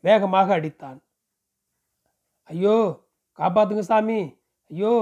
வேகமாக 0.04 0.48
அடித்தான். 0.58 0.98
ஐயோ 2.50 2.76
காப்பாத்துங்க 3.38 3.84
சாமி 3.90 4.18
ஐயோ 4.70 4.92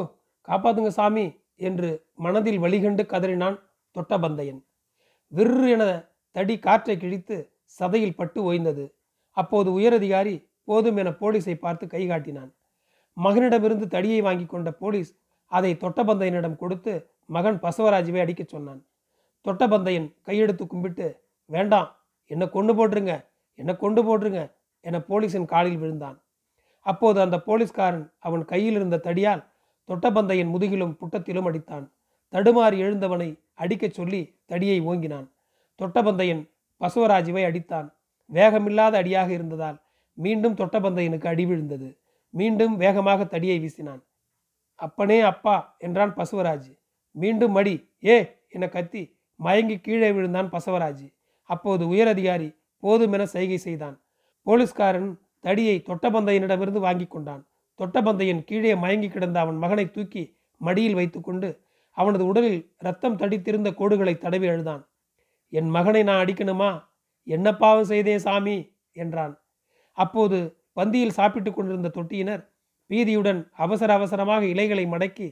காப்பாத்துங்க 0.48 0.90
சாமி 0.98 1.26
என்று 1.68 1.90
மனதில் 2.24 2.62
வழிகண்டு 2.64 3.02
கதறினான் 3.12 3.56
தொட்டபந்தையன். 3.96 4.60
விற்று 5.32 5.66
என 5.74 5.84
தடி 6.36 6.54
காற்றை 6.66 6.96
கிழித்து 7.02 7.36
சதையில் 7.80 8.18
பட்டு 8.20 8.38
ஓய்ந்தது. 8.48 8.84
அப்போது 9.36 9.68
உயரதிகாரி 9.78 10.34
போதும் 10.68 10.98
என 11.02 11.10
போலீஸை 11.20 11.54
பார்த்து 11.64 11.84
கைகாட்டினான் 11.94 12.50
மகனிடமிருந்து 13.16 13.86
தடியை 13.94 14.20
வாங்கி 14.26 14.46
கொண்ட 14.46 14.68
போலீஸ் 14.82 15.10
அதை 15.52 15.72
தொட்டபந்தையனிடம் 15.82 16.60
கொடுத்து 16.60 16.92
மகன் 17.26 17.58
பசவராஜுவை 17.60 18.20
அடிக்கச் 18.20 18.48
சொன்னான். 18.48 18.84
தொட்டபந்தையன் 19.44 20.14
கையெடுத்து 20.26 20.66
கும்பிட்டு 20.66 21.20
வேண்டாம் 21.46 21.96
என்னை 22.26 22.50
கொண்டு 22.50 22.72
போட்டுருங்க 22.74 23.24
என்னை 23.54 23.76
கொண்டு 23.76 24.00
போட்டுருங்க 24.02 24.52
என 24.80 24.98
போலீஸின் 24.98 25.44
காலில் 25.44 25.76
விழுந்தான். 25.76 26.22
அப்போது 26.80 27.20
அந்த 27.20 27.40
போலீஸ்காரன் 27.40 28.12
அவன் 28.18 28.44
கையில் 28.44 28.74
இருந்த 28.74 29.00
தடியால் 29.02 29.44
தொட்டபந்தையன் 29.88 30.50
முதுகிலும் 30.50 30.96
புட்டத்திலும் 31.00 31.48
அடித்தான். 31.50 31.90
தடுமாறி 32.32 32.78
எழுந்தவனை 32.78 33.40
அடிக்கச் 33.54 33.92
சொல்லி 33.92 34.38
தடியை 34.46 34.80
ஓங்கினான். 34.80 35.28
தொட்டபந்தையன் 35.82 36.50
பசுவராஜுவை 36.80 37.42
அடித்தான். 37.44 37.92
வேகமில்லாத 38.32 38.92
அடியாக 38.92 39.32
இருந்ததால் 39.32 39.82
மீண்டும் 40.12 40.54
தொட்டபந்தையனுக்கு 40.54 41.26
அடி 41.26 41.46
விழுந்தது. 41.46 41.98
மீண்டும் 42.30 42.76
வேகமாக 42.76 43.24
தடியை 43.24 43.58
வீசினான். 43.58 44.02
அப்பனே 44.74 45.20
அப்பா 45.20 45.74
என்றான் 45.78 46.14
பசுவராஜ். 46.14 46.78
மீண்டும் 47.14 47.52
மடி. 47.52 47.74
ஏ 48.04 48.16
என 48.48 48.68
கத்தி. 48.68 49.02
மயங்கி 49.36 49.78
கீழே 49.78 50.12
விழுந்தான் 50.12 50.50
பசவராஜ். 50.50 51.06
அப்போது 51.42 51.86
உயரதிகாரி 51.86 52.48
போதுமென 52.82 53.22
சைகை 53.22 53.58
செய்தான். 53.58 53.96
போலீஸ்காரன் 54.42 55.18
தடியை 55.40 55.82
தொட்டபந்தையனிடமிருந்து 55.86 56.80
வாங்கி 56.86 57.06
கொண்டான். 57.06 57.42
தொட்டபந்தையன் 57.78 58.44
கீழே 58.44 58.74
மயங்கி 58.74 59.08
கிடந்த 59.08 59.40
அவன் 59.40 59.56
மகனை 59.56 59.90
தூக்கி 59.90 60.36
மடியில் 60.58 60.94
வைத்துக்கொண்டு 60.94 61.62
அவனது 61.90 62.26
உடலில் 62.26 62.72
ரத்தம் 62.78 63.18
தடித்திருந்த 63.18 63.70
கோடுகளை 63.74 64.18
தடவி 64.18 64.48
அழுதான். 64.48 64.88
என் 65.48 65.68
மகனை 65.68 66.02
நான் 66.02 66.24
அடிக்கணுமா? 66.24 66.70
என்ன 67.24 67.56
பாவம் 67.56 67.84
செய்தேன் 67.84 68.18
சாமி? 68.18 68.56
என்றான். 68.92 69.34
அப்போது 69.92 70.56
பந்தியில் 70.76 71.16
சாப்பிட்டு 71.18 71.52
கொண்டிருந்த 71.52 71.90
தொட்டியினர் 71.94 72.42
பீதியுடன் 72.88 73.40
அவசர 73.52 73.92
அவசரமாக 73.92 74.44
இலைகளை 74.44 74.86
மடக்கி 74.86 75.28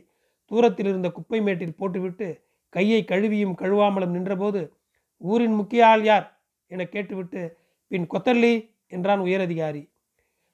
தூரத்தில் 0.53 0.87
இருந்த 0.87 1.09
குப்பை 1.11 1.39
மேட்டில் 1.43 1.77
போட்டுவிட்டு 1.77 2.27
கையை 2.69 3.05
கழுவியும் 3.05 3.59
கழுவாமலும் 3.59 4.15
நின்றபோது 4.17 4.61
ஊரின் 5.21 5.55
முக்கிய 5.55 5.87
ஆள் 5.87 6.03
யார்? 6.03 6.27
என 6.67 6.85
கேட்டுவிட்டு 6.85 7.41
பின் 7.91 8.07
கொத்தல்லி 8.07 8.53
என்றான் 8.89 9.21
உயரதிகாரி. 9.21 9.83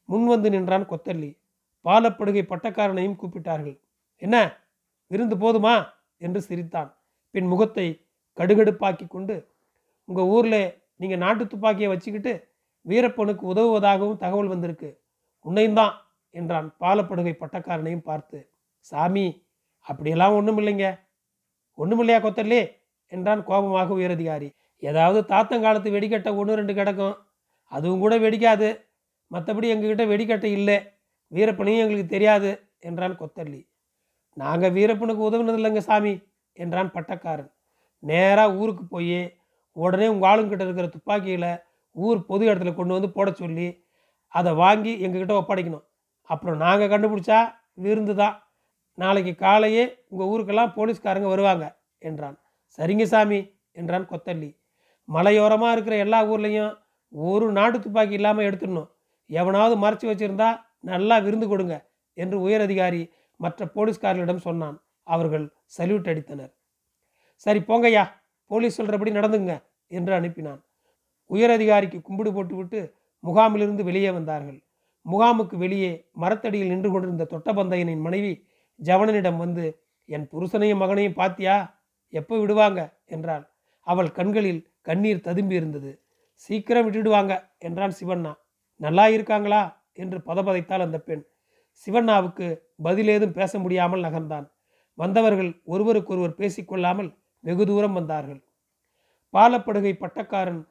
முன் 0.05 0.27
வந்து 0.27 0.49
நின்றான் 0.51 0.87
கொத்தல்லி 0.89 1.31
பாலப்படுகை 1.85 2.43
பட்டக்காரனையும் 2.43 3.17
கூப்பிட்டார்கள். 3.17 3.77
என்ன? 4.23 4.37
விருந்து 5.11 5.37
போதுமா? 5.37 5.75
என்று 6.19 6.41
சிரித்தான். 6.41 6.91
பின் 7.31 7.47
முகத்தை 7.47 7.87
கடுகடுப்பாக்கி 8.37 9.07
கொண்டு 9.09 9.37
உங்கள் 10.09 10.31
ஊரில் 10.35 10.63
நீங்கள் 10.97 11.19
நாட்டு 11.19 11.47
துப்பாக்கியை 11.47 11.91
வச்சுக்கிட்டு 11.91 12.33
வீரப்பனுக்கு 12.87 13.45
உதவுவதாகவும் 13.53 14.23
தகவல் 14.25 14.47
வந்திருக்கு. 14.47 14.91
உன்னையும் 15.45 15.93
என்றான் 16.35 16.69
பாலப்படுகை 16.81 17.35
பட்டக்காரனையும் 17.41 18.07
பார்த்து. 18.11 18.39
சாமி 18.79 19.27
அப்படியெல்லாம் 19.89 20.37
ஒன்றும் 20.39 20.59
இல்லைங்க 20.61 20.87
ஒன்றும் 21.79 22.01
இல்லையா 22.03 22.21
கொத்தல்லே 22.23 22.63
என்றான் 23.13 23.43
கோபமாக 23.49 23.95
உயரதிகாரி. 23.99 24.49
ஏதாவது 24.83 25.19
தாத்தங்காலத்து 25.33 25.89
வெடிக்கட்டை 25.95 26.31
ஒன்று 26.41 26.59
ரெண்டு 26.61 26.75
கிடக்கும். 26.79 27.17
அதுவும் 27.73 28.03
கூட 28.05 28.15
வெடிக்காது. 28.25 28.69
மற்றபடி 29.31 29.67
எங்ககிட்ட 29.75 30.05
வெடிக்கட்டை 30.13 30.51
இல்லை. 30.59 30.77
வீரப்பனையும் 31.33 31.83
எங்களுக்கு 31.85 32.15
தெரியாது 32.15 32.51
என்றான் 32.89 33.19
கொத்தல்லி 33.21 33.61
நாங்கள் 34.37 34.75
வீரப்பனுக்கு 34.77 35.23
உதவுனது 35.29 35.59
இல்லைங்க 35.61 35.83
சாமி 35.89 36.13
என்றான் 36.57 36.91
பட்டக்காரன். 36.97 37.51
நேராக 38.03 38.57
ஊருக்கு 38.61 38.85
போய் 38.95 39.21
உடனே 39.77 40.07
உங்கள் 40.13 40.29
ஆளுங்கிட்ட 40.31 40.65
இருக்கிற 40.67 40.89
துப்பாக்கியில் 40.95 41.51
ஊர் 41.97 42.19
பொது 42.31 42.43
இடத்துல 42.49 42.73
கொண்டு 42.75 42.97
வந்து 42.97 43.11
போட 43.17 43.29
சொல்லி 43.43 43.67
அதை 44.35 44.51
வாங்கி 44.63 44.93
எங்ககிட்ட 45.05 45.35
ஒப்படைக்கணும். 45.41 45.85
அப்புறம் 46.31 46.61
நாங்கள் 46.65 46.91
கண்டுபிடிச்சா 46.93 47.39
விருந்து 47.85 48.15
தான் 48.23 48.35
நாளைக்கு 49.03 49.33
காலையே 49.45 49.85
உங்கள் 50.13 50.31
ஊருக்கெல்லாம் 50.33 50.75
போலீஸ்காரங்க 50.77 51.29
வருவாங்க 51.33 51.65
என்றான். 52.09 52.37
சரிங்க 52.79 53.05
சாமி 53.13 53.41
என்றான் 53.81 54.09
கொத்தல்லி 54.11 54.51
மலையோரமாக 55.09 55.75
இருக்கிற 55.75 55.97
எல்லா 56.05 56.19
ஊர்லேயும் 56.33 56.73
ஒரு 57.13 57.47
நாட்டு 57.59 57.79
துப்பாக்கி 57.85 58.15
இல்லாமல் 58.19 58.47
எடுத்துடணும். 58.49 58.89
எவனாவது 59.31 59.75
மறைச்சி 59.85 60.07
வச்சுருந்தா 60.09 60.49
நல்லா 60.91 61.17
விருந்து 61.27 61.47
கொடுங்க 61.53 61.75
என்று 62.17 62.37
உயர் 62.47 62.65
அதிகாரி 62.67 63.03
மற்ற 63.41 63.67
போலீஸ்காரர்களிடம் 63.77 64.47
சொன்னான். 64.49 64.77
அவர்கள் 65.07 65.45
சல்யூட் 65.77 66.09
அடித்தனர். 66.13 66.53
சரி 67.47 67.61
போங்கய்யா. 67.69 68.05
போலீஸ் 68.51 68.79
சொல்கிறபடி 68.79 69.11
நடந்துங்க 69.19 69.53
என்று 69.91 70.13
அனுப்பினான். 70.19 70.61
உயர் 71.31 71.53
அதிகாரிக்கு 71.57 71.99
கும்பிடு 72.09 72.31
போட்டுவிட்டு 72.37 72.81
முகாமிலிருந்து 73.25 73.83
வெளியே 73.89 74.11
வந்தார்கள். 74.19 74.59
முகாமுக்கு 75.07 75.57
வெளியே 75.65 75.91
மரத்தடியில் 76.23 76.73
நின்று 76.73 76.89
கொண்டிருந்த 76.91 77.27
தொட்டபந்தையனின் 77.33 78.05
மனைவி 78.07 78.33
ஜவனனிடம் 78.87 79.37
வந்து 79.37 79.65
என் 80.05 80.29
புருஷனையும் 80.33 80.77
மகனையும் 80.77 81.15
பாத்தியா? 81.15 81.85
எப்போ 82.13 82.39
விடுவாங்க? 82.39 82.81
என்றாள். 83.07 83.51
அவள் 83.87 84.13
கண்களில் 84.13 84.71
கண்ணீர் 84.83 85.21
ததும்பி 85.21 85.55
இருந்தது. 85.55 86.03
சீக்கிரம் 86.33 86.93
விட்டுடுவாங்க 86.93 87.49
என்றான் 87.59 87.95
சிவண்ணா. 88.01 88.33
நல்லா 88.77 89.09
இருக்காங்களா? 89.09 89.63
என்று 89.93 90.19
பதபதைத்தாள் 90.19 90.81
அந்த 90.81 90.99
பெண். 91.01 91.25
சிவண்ணாவுக்கு 91.87 92.47
பதிலேதும் 92.85 93.33
பேச 93.33 93.59
முடியாமல் 93.59 94.03
நகர்ந்தான். 94.03 94.47
வந்தவர்கள் 94.95 95.61
ஒருவருக்கொருவர் 95.65 96.39
பேசிக்கொள்ளாமல் 96.39 97.11
வெகு 97.45 97.67
தூரம் 97.67 97.93
வந்தார்கள். 97.93 98.41
பாலப்படுகை 99.35 99.93
பட்டக்காரன் 99.95 100.69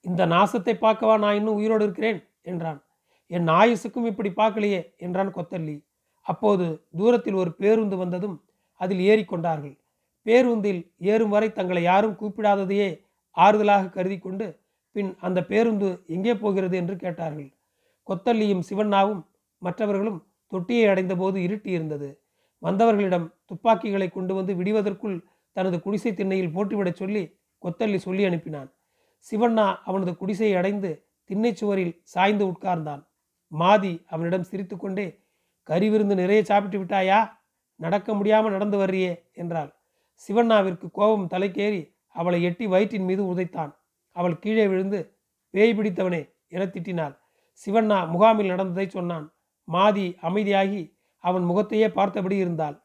இந்த 0.00 0.26
நாசத்தை 0.26 0.74
பார்க்கவா 0.80 1.18
நான் 1.18 1.34
இன்னும் 1.34 1.54
உயிரோடு 1.54 1.84
இருக்கிறேன்? 1.84 2.28
என்றான். 2.42 2.84
என் 3.26 3.48
ஆயுசுக்கும் 3.48 4.06
இப்படி 4.06 4.30
பார்க்கலையே 4.30 4.96
என்றான் 4.96 5.34
கொத்தல்லி 5.34 5.76
அப்போது 6.30 6.66
தூரத்தில் 6.98 7.38
ஒரு 7.42 7.50
பேருந்து 7.60 7.96
வந்ததும் 7.96 8.36
அதில் 8.80 9.02
ஏறிக்கொண்டார்கள். 9.10 9.74
பேருந்தில் 10.26 10.80
ஏறும் 11.12 11.32
வரை 11.34 11.48
தங்களை 11.52 11.82
யாரும் 11.82 12.16
கூப்பிடாததையே 12.20 12.88
ஆறுதலாக 13.36 13.90
கருதி 13.96 14.18
கொண்டு 14.18 14.46
பின் 14.96 15.10
அந்த 15.26 15.38
பேருந்து 15.50 15.88
எங்கே 16.16 16.34
போகிறது 16.42 16.74
என்று 16.80 16.94
கேட்டார்கள். 16.96 17.50
கொத்தல்லியும் 18.08 18.64
சிவண்ணாவும் 18.68 19.22
மற்றவர்களும் 19.62 20.20
தொட்டியை 20.52 20.84
அடைந்தபோது 20.92 21.38
இருட்டி 21.46 21.70
இருந்தது 21.76 22.08
வந்தவர்களிடம் 22.62 23.26
துப்பாக்கிகளை 23.50 24.08
கொண்டு 24.10 24.32
வந்து 24.34 24.52
விடுவதற்குள் 24.60 25.18
தனது 25.56 25.76
குடிசை 25.84 26.10
திண்ணையில் 26.14 26.54
போட்டுவிடச் 26.56 27.00
சொல்லி 27.00 27.22
கொத்தல்லி 27.62 27.98
சொல்லி 28.06 28.22
அனுப்பினான். 28.28 28.68
சிவண்ணா 29.26 29.66
அவனது 29.88 30.12
குடிசையை 30.16 30.56
அடைந்து 30.60 30.90
திண்ணை 31.30 31.52
சுவரில் 31.60 31.94
சாய்ந்து 32.12 32.44
உட்கார்ந்தான். 32.52 33.02
மாதி 33.52 33.92
அவனிடம் 34.14 34.48
சிரித்துக்கொண்டே 34.50 35.06
கறி 35.68 35.88
விருந்து 35.88 36.14
நிறைய 36.14 36.44
சாப்பிட்டு 36.44 36.78
விட்டாயா? 36.82 37.18
நடக்க 37.76 38.14
முடியாமல் 38.14 38.50
நடந்து 38.50 38.76
வர்றியே 38.78 39.12
என்றாள். 39.32 39.70
சிவண்ணாவிற்கு 40.22 40.86
கோபம் 40.90 41.30
தலைக்கேறி 41.30 41.82
அவளை 42.08 42.42
எட்டி 42.42 42.66
வயிற்றின் 42.66 43.04
மீது 43.04 43.22
உதைத்தான். 43.34 43.72
அவள் 44.12 44.38
கீழே 44.38 44.66
விழுந்து 44.66 45.00
பேய் 45.50 45.76
பிடித்தவனே 45.78 46.22
என 46.48 46.64
திட்டினாள். 46.64 47.14
சிவண்ணா 47.66 47.98
முகாமில் 48.10 48.46
நடந்ததை 48.46 48.88
சொன்னான். 48.88 49.26
மாதி 49.68 50.06
அமைதியாகி 50.22 50.82
அவன் 51.18 51.42
முகத்தையே 51.42 51.88
பார்த்தபடி 51.88 52.36
இருந்தாள். 52.36 52.76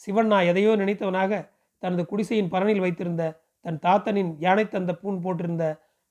சிவண்ணா 0.00 0.38
எதையோ 0.46 0.76
நினைத்தவனாக 0.76 1.32
தனது 1.78 2.02
குடிசையின் 2.06 2.50
பரணில் 2.50 2.80
வைத்திருந்த 2.80 3.22
தன் 3.60 3.78
தாத்தனின் 3.78 4.32
யானை 4.38 4.64
தந்த 4.68 4.92
பூன் 5.02 5.18
போட்டிருந்த 5.24 5.64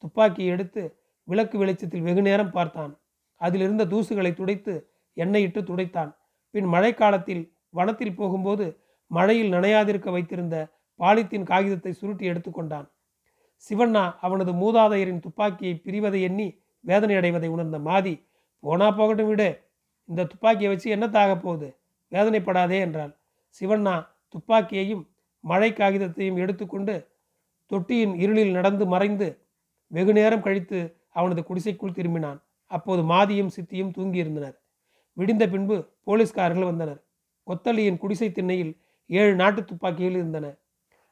துப்பாக்கியை 0.03 0.49
எடுத்து 0.51 0.81
விளக்கு 1.23 1.57
வெளிச்சத்தில் 1.57 2.01
வெகு 2.01 2.21
நேரம் 2.21 2.51
பார்த்தான். 2.51 2.93
அதிலிருந்த 3.41 3.83
தூசுகளை 3.85 4.31
துடைத்து 4.33 4.73
எண்ணெயிட்டு 5.17 5.61
துடைத்தான். 5.61 6.11
பின் 6.53 6.67
மழைக்காலத்தில் 6.73 7.43
வனத்தில் 7.69 8.15
போகும்போது 8.15 8.65
மழையில் 9.11 9.53
நனையாதிருக்க 9.53 10.11
வைத்திருந்த 10.11 10.55
பாலித்தீன் 10.99 11.49
காகிதத்தை 11.51 11.91
சுருட்டி 11.93 12.25
எடுத்துக்கொண்டான் 12.29 12.87
சிவண்ணா 13.63 14.03
அவனது 14.21 14.51
மூதாதையரின் 14.53 15.19
துப்பாக்கியை 15.19 15.73
பிரிவதை 15.85 16.21
எண்ணி 16.21 16.47
வேதனை 16.83 17.15
அடைவதை 17.15 17.49
உணர்ந்த 17.49 17.77
மாதி 17.79 18.13
போனா 18.63 18.91
போகட்டும் 18.91 19.27
விடு. 19.27 19.49
இந்த 20.09 20.25
துப்பாக்கியை 20.25 20.69
வச்சு 20.73 20.89
என்ன 20.89 21.05
தாக 21.07 21.31
போகுது? 21.37 21.69
வேதனைப்படாதே 22.11 22.77
என்றாள். 22.79 23.11
சிவண்ணா 23.57 23.95
துப்பாக்கியையும் 24.33 25.03
மழை 25.43 25.69
காகிதத்தையும் 25.73 26.37
எடுத்துக்கொண்டு 26.37 26.95
தொட்டியின் 27.71 28.15
இருளில் 28.15 28.51
நடந்து 28.51 28.85
மறைந்து 28.85 29.27
வெகு 29.91 30.13
நேரம் 30.13 30.41
கழித்து 30.41 30.79
அவனது 31.09 31.41
குடிசைக்குள் 31.43 31.97
திரும்பினான். 31.97 32.39
அப்போது 32.71 33.03
மாதியும் 33.03 33.53
சித்தியும் 33.55 33.93
தூங்கியிருந்தனர். 33.97 34.57
விடிந்த 35.19 35.49
பின்பு 35.49 35.89
போலீஸ்காரர்கள் 36.03 36.69
வந்தனர். 36.71 37.01
கொத்தள்ளியின் 37.47 37.97
குடிசை 37.97 38.31
திண்ணையில் 38.31 38.81
ஏழு 39.05 39.35
நாட்டு 39.35 39.65
துப்பாக்கிகள் 39.65 40.11
இருந்தன. 40.11 40.55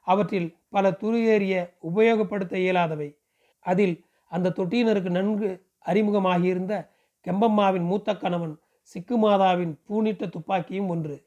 அவற்றில் 0.02 0.58
பல 0.70 0.92
துருஏறிய 0.92 1.74
உபயோகப்படுத்த 1.84 2.54
இயலாதவை. 2.56 3.18
அதில் 3.60 4.06
அந்த 4.28 4.54
தொட்டியினருக்கு 4.58 5.10
நன்கு 5.10 5.66
அறிமுகமாகியிருந்த 5.86 6.90
கெம்பம்மாவின் 7.26 7.86
மூத்த 7.86 8.16
கணவன் 8.16 8.60
சிக்குமாதாவின் 8.94 9.74
பூனிட்ட 9.90 10.30
துப்பாக்கியும் 10.30 10.88
ஒன்று. 10.88 11.26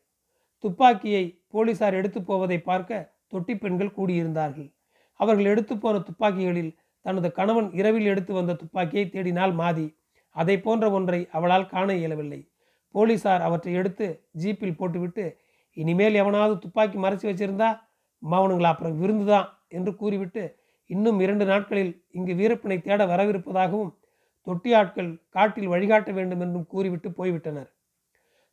துப்பாக்கியை 0.58 1.42
போலீசார் 1.48 1.94
எடுத்து 1.94 2.22
போவதை 2.22 2.58
பார்க்க 2.60 3.12
தொட்டி 3.28 3.56
பெண்கள் 3.56 3.96
கூடியிருந்தார்கள். 3.96 4.72
அவர்கள் 5.14 5.44
எடுத்து 5.44 5.78
போன 5.78 5.98
துப்பாக்கிகளில் 5.98 6.76
தனது 7.00 7.32
கணவன் 7.32 7.72
இரவில் 7.72 8.04
எடுத்து 8.04 8.32
வந்த 8.34 8.54
துப்பாக்கியை 8.54 9.10
தேடினால் 9.12 9.54
மாதி 9.54 9.98
அதை 10.30 10.60
போன்ற 10.60 10.90
ஒன்றை 10.90 11.28
அவளால் 11.32 11.66
காண 11.66 11.94
இயலவில்லை. 11.94 12.49
போலீசார் 12.94 13.42
அவற்றை 13.42 13.72
எடுத்து 13.74 14.06
ஜீப்பில் 14.42 14.78
போட்டுவிட்டு 14.78 15.24
இனிமேல் 15.76 16.14
எவனாவது 16.14 16.54
துப்பாக்கி 16.58 16.98
மறைச்சி 16.98 17.26
வச்சிருந்தா 17.28 17.70
மாவனுங்களா 18.22 18.70
அப்புறம் 18.72 18.98
விருந்து 18.98 19.26
தான் 19.26 19.48
என்று 19.68 19.92
கூறிவிட்டு 19.96 20.42
இன்னும் 20.90 21.18
இரண்டு 21.20 21.44
நாட்களில் 21.44 21.92
இங்கு 22.10 22.32
வீரப்பனை 22.34 22.76
தேட 22.82 23.00
வரவிருப்பதாகவும் 23.06 23.92
தொட்டி 24.46 24.70
ஆட்கள் 24.74 25.10
காட்டில் 25.28 25.68
வழிகாட்ட 25.68 26.10
வேண்டும் 26.12 26.40
என்றும் 26.40 26.66
கூறிவிட்டு 26.66 27.08
போய்விட்டனர். 27.10 27.68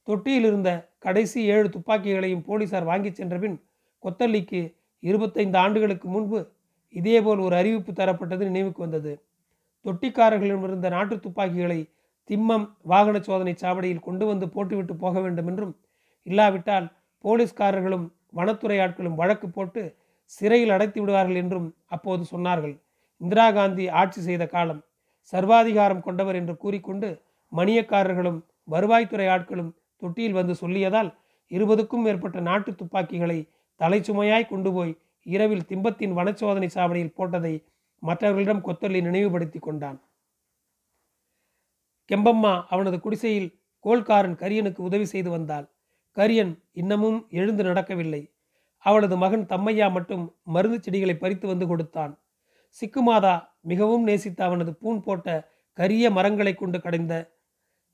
தொட்டியில் 0.08 0.44
இருந்த 0.44 0.70
கடைசி 1.00 1.40
ஏழு 1.46 1.68
துப்பாக்கிகளையும் 1.70 2.44
போலீசார் 2.44 2.84
வாங்கிச் 2.84 3.16
சென்றபின் 3.16 3.58
கொத்தல்லிக்கு 4.04 4.62
இருபத்தைந்து 5.04 5.58
ஆண்டுகளுக்கு 5.58 6.08
முன்பு 6.08 6.40
இதேபோல் 6.94 7.40
ஒரு 7.40 7.56
அறிவிப்பு 7.56 7.92
தரப்பட்டது 7.92 8.44
நினைவுக்கு 8.50 8.82
வந்தது. 8.82 9.14
தொட்டிக்காரர்களிடமிருந்த 9.86 10.90
நாட்டு 10.90 11.16
துப்பாக்கிகளை 11.20 11.80
திம்மம் 12.30 12.66
வாகன 12.92 13.18
சோதனை 13.28 13.54
சாவடியில் 13.62 14.06
கொண்டு 14.08 14.26
வந்து 14.26 14.48
போட்டுவிட்டு 14.56 14.94
போக 15.04 15.16
வேண்டும் 15.20 15.50
என்றும் 15.52 15.74
இல்லாவிட்டால் 16.26 16.88
போலீஸ்காரர்களும் 17.24 18.06
வனத்துறை 18.38 18.78
ஆட்களும் 18.86 19.20
வழக்கு 19.22 19.48
போட்டு 19.50 19.82
சிறையில் 20.32 20.74
அடைத்து 20.76 21.00
விடுவார்கள் 21.02 21.40
என்றும் 21.42 21.68
அப்போது 21.96 22.24
சொன்னார்கள். 22.34 22.76
இந்திரா 23.22 23.46
காந்தி 23.58 23.86
ஆட்சி 24.02 24.22
செய்த 24.22 24.44
காலம் 24.48 24.82
சர்வாதிகாரம் 25.34 26.06
கொண்டவர் 26.08 26.36
என்று 26.36 26.54
கூறிக்கொண்டு 26.64 27.10
மணியக்காரர்களும் 27.52 28.40
வருவாய்த்துறை 28.72 29.28
ஆட்களும் 29.36 29.72
தொட்டியில் 30.02 30.38
வந்து 30.40 30.54
சொல்லியதால் 30.62 31.10
இருபதுக்கும் 31.52 32.04
மேற்பட்ட 32.06 32.40
நாட்டு 32.50 32.72
துப்பாக்கிகளை 32.76 33.40
தலைச்சுமையாய் 33.80 34.52
கொண்டு 34.52 34.70
போய் 34.74 34.94
இரவில் 35.26 35.68
திம்பத்தின் 35.70 36.14
வனச்சோதனை 36.20 36.70
சாவடியில் 36.76 37.16
போட்டதை 37.18 37.54
மற்றவர்களிடம் 38.04 38.66
கொத்தல்லி 38.68 39.00
நினைவுபடுத்தி 39.02 39.60
கொண்டான். 39.60 39.98
கெம்பம்மா 42.10 42.54
அவனது 42.70 43.00
குடிசையில் 43.00 43.50
கோல்காரன் 43.86 44.38
கரியனுக்கு 44.42 44.82
உதவி 44.90 45.06
செய்து 45.06 45.30
வந்தாள். 45.30 45.66
கரியன் 46.18 46.54
இன்னமும் 46.72 47.20
எழுந்து 47.30 47.64
நடக்கவில்லை. 47.64 48.22
அவளது 48.86 49.16
மகன் 49.18 49.46
தம்மையா 49.46 49.88
மட்டும் 49.90 50.24
மருந்து 50.44 50.78
செடிகளை 50.82 51.16
பறித்து 51.18 51.46
வந்து 51.48 51.66
கொடுத்தான். 51.68 52.14
சிக்குமாதா 52.78 53.36
மிகவும் 53.62 54.04
நேசித்த 54.04 54.40
அவனது 54.44 54.72
பூன் 54.74 55.02
போட்ட 55.02 55.28
கரிய 55.78 56.10
மரங்களை 56.12 56.54
கொண்டு 56.56 56.82
கடைந்த 56.82 57.14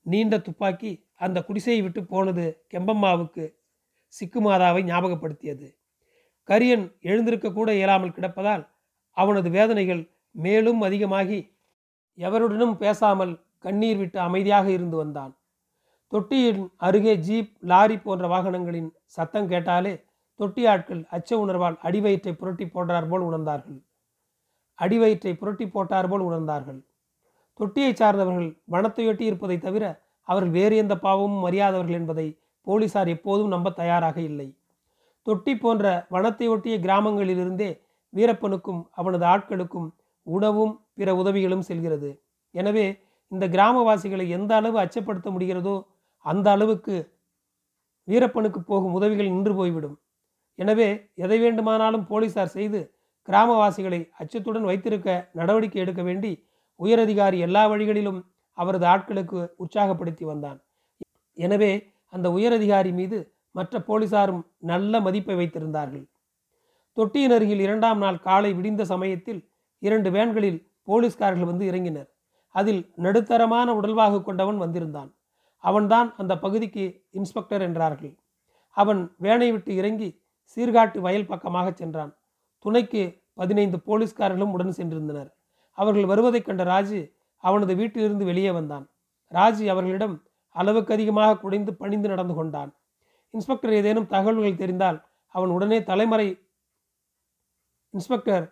நீண்ட 0.06 0.38
துப்பாக்கி 0.38 0.92
அந்த 1.16 1.38
குடிசையை 1.44 1.82
விட்டு 1.82 2.02
போனது 2.06 2.46
கெம்பம்மாவுக்கு 2.74 3.46
சிக்குமாதாவை 4.14 4.82
ஞாபகப்படுத்தியது. 4.84 5.68
கரியன் 6.50 6.86
எழுந்திருக்க 7.02 7.48
கூட 7.54 7.70
இயலாமல் 7.74 8.16
கிடப்பதால் 8.16 8.64
அவனது 9.18 9.50
வேதனைகள் 9.50 10.04
மேலும் 10.36 10.82
அதிகமாகி 10.82 11.40
எவருடனும் 12.18 12.76
பேசாமல் 12.76 13.34
கண்ணீர் 13.64 14.00
விட்டு 14.02 14.20
அமைதியாக 14.28 14.68
இருந்து 14.78 14.98
வந்தான். 15.02 15.34
தொட்டியின் 16.12 16.64
அருகே 16.88 17.14
ஜீப் 17.28 17.52
லாரி 17.72 17.98
போன்ற 17.98 18.26
வாகனங்களின் 18.34 18.90
சத்தம் 19.16 19.50
கேட்டாலே 19.52 19.94
தொட்டி 20.40 20.64
ஆட்கள் 20.72 21.02
அச்ச 21.16 21.32
உணர்வால் 21.44 21.78
அடிவயிற்றை 21.88 22.34
புரட்டி 22.42 22.66
போட்டார் 22.68 23.10
போல் 23.12 23.26
உணர்ந்தார்கள். 23.30 23.78
அடிவயிற்றை 24.80 25.34
புரட்டி 25.42 25.66
போட்டார் 25.76 26.10
போல் 26.12 26.26
உணர்ந்தார்கள். 26.30 26.80
தொட்டியை 27.60 27.92
சார்ந்தவர்கள் 27.94 28.50
வனத்தையொட்டி 28.74 29.24
இருப்பதை 29.30 29.58
தவிர 29.66 29.84
அவர்கள் 30.28 30.56
வேறு 30.58 30.76
எந்த 30.84 30.96
பாவமும் 31.06 31.46
அறியாதவர்கள் 31.50 32.00
என்பதை 32.00 32.28
போலீசார் 32.68 33.10
எப்போதும் 33.16 33.54
நம்ப 33.54 33.72
தயாராக 33.82 34.18
இல்லை. 34.30 34.48
தொட்டி 35.28 35.54
போன்ற 35.56 35.86
வனத்தை 36.14 36.48
ஒட்டிய 36.54 36.76
கிராமங்களிலிருந்தே 36.86 37.70
வீரப்பனுக்கும் 38.14 38.82
அவனது 39.00 39.26
ஆட்களுக்கும் 39.34 39.88
உணவும் 40.28 40.74
பிற 40.98 41.10
உதவிகளும் 41.22 41.66
செல்கிறது. 41.70 42.10
எனவே 42.56 42.86
இந்த 43.34 43.46
கிராமவாசிகளை 43.56 44.26
எந்த 44.38 44.52
அளவு 44.60 44.78
அச்சப்படுத்த 44.84 45.28
முடிகிறதோ 45.36 45.76
அந்த 46.26 46.48
அளவுக்கு 46.56 46.96
வீரப்பனுக்கு 48.08 48.60
போகும் 48.72 48.96
உதவிகள் 48.98 49.32
நின்று 49.34 49.54
போய்விடும். 49.60 49.96
எனவே 50.60 50.88
எதை 51.24 51.38
வேண்டுமானாலும் 51.44 52.08
போலீசார் 52.12 52.56
செய்து 52.58 52.80
கிராமவாசிகளை 53.28 54.00
அச்சத்துடன் 54.22 54.68
வைத்திருக்க 54.70 55.10
நடவடிக்கை 55.40 55.80
எடுக்க 55.84 56.02
வேண்டி 56.10 56.32
உயரதிகாரி 56.80 57.38
எல்லா 57.48 57.64
வழிகளிலும் 57.72 58.20
அவரது 58.58 58.86
ஆட்களுக்கு 58.94 59.40
உற்சாகப்படுத்தி 59.64 60.24
வந்தான். 60.32 60.60
எனவே 61.38 61.72
அந்த 62.14 62.28
உயரதிகாரி 62.38 62.92
மீது 63.00 63.20
மற்ற 63.58 63.80
போலீசாரும் 63.88 64.44
நல்ல 64.72 65.00
மதிப்பை 65.06 65.36
வைத்திருந்தார்கள். 65.40 66.06
தொட்டியின் 66.98 67.34
அருகில் 67.36 67.64
இரண்டாம் 67.68 68.02
நாள் 68.04 68.24
காலை 68.28 68.52
விடிந்த 68.58 68.84
சமயத்தில் 68.94 69.42
இரண்டு 69.82 70.10
வேன்களில் 70.16 70.60
போலீஸ்காரர்கள் 70.90 71.52
வந்து 71.52 71.66
இறங்கினர். 71.72 72.10
அதில் 72.56 72.82
நடுத்தரமான 72.96 73.68
உடல்வாகு 73.80 74.22
கொண்டவன் 74.22 74.58
வந்திருந்தான். 74.58 75.10
அவன்தான் 75.64 76.10
அந்த 76.18 76.34
பகுதிக்கு 76.40 76.86
இன்ஸ்பெக்டர் 77.12 77.62
என்றார்கள். 77.62 78.14
அவன் 78.78 79.02
வேனை 79.18 79.52
விட்டு 79.52 79.72
இறங்கி 79.76 80.10
சீர்காட்டு 80.54 81.00
வயல் 81.00 81.26
பக்கமாக 81.26 81.68
சென்றான். 81.72 82.12
துணைக்கு 82.66 83.04
பதினைந்து 83.34 83.78
போலீஸ்காரர்களும் 83.86 84.54
உடன் 84.56 84.78
சென்றிருந்தனர். 84.78 85.30
அவர்கள் 85.78 86.06
வருவதைக் 86.06 86.46
கண்ட 86.46 86.64
ராஜு 86.64 87.00
அவனது 87.44 87.76
வீட்டிலிருந்து 87.76 88.26
வெளியே 88.26 88.52
வந்தான். 88.52 88.86
ராஜு 89.32 89.70
அவர்களிடம் 89.70 90.16
அளவுக்கு 90.56 90.94
அதிகமாக 90.94 91.38
குடைந்து 91.38 91.72
பணிந்து 91.76 92.08
நடந்து 92.10 92.34
கொண்டான். 92.34 92.72
இன்ஸ்பெக்டர் 93.34 93.74
ஏதேனும் 93.74 94.08
தகவல்கள் 94.08 94.56
தெரிந்தால் 94.56 94.98
அவன் 95.36 95.50
உடனே 95.50 95.80
தலைமறை 95.80 96.28
இன்ஸ்பெக்டர் 97.94 98.46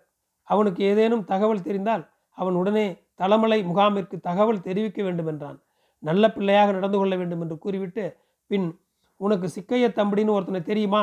அவனுக்கு 0.47 0.83
ஏதேனும் 0.83 1.23
தகவல் 1.23 1.61
தெரிந்தால் 1.61 2.03
அவன் 2.37 2.55
உடனே 2.55 2.85
தலைமலை 3.21 3.63
முகாமிற்கு 3.63 4.19
தகவல் 4.19 4.61
தெரிவிக்க 4.61 5.03
வேண்டும் 5.03 5.27
என்றான் 5.27 5.59
நல்ல 5.99 6.31
பிள்ளையாக 6.31 6.71
நடந்து 6.71 6.97
கொள்ள 6.97 7.15
வேண்டும் 7.15 7.41
என்று 7.41 7.57
கூறிவிட்டு 7.57 8.17
பின் 8.47 8.79
உனக்கு 9.17 9.47
சிக்கைய 9.47 9.87
தம்படின்னு 9.89 10.29
ஒருத்தனை 10.29 10.61
தெரியுமா? 10.61 11.01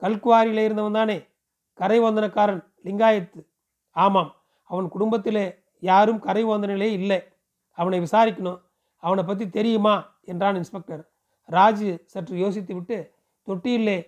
கல்குவாரியில் 0.00 0.64
இருந்தவன் 0.64 0.92
தானே. 0.92 1.26
கரை 1.74 2.00
வந்தனக்காரன் 2.00 2.64
லிங்காயத்து. 2.84 3.46
ஆமாம். 3.90 4.34
அவன் 4.64 4.88
குடும்பத்திலே 4.88 5.58
யாரும் 5.80 6.18
கரை 6.18 6.44
வந்தனிலே 6.44 6.88
இல்லை. 6.98 7.22
அவனை 7.70 7.98
விசாரிக்கணும். 8.00 8.60
அவனை 8.96 9.24
பற்றி 9.24 9.48
தெரியுமா? 9.48 9.94
என்றான் 10.22 10.54
இன்ஸ்பெக்டர். 10.54 11.10
ராஜு 11.46 12.02
சற்று 12.06 12.38
யோசித்து 12.38 12.74
விட்டு 12.74 13.14
தொட்டியிலே 13.46 13.98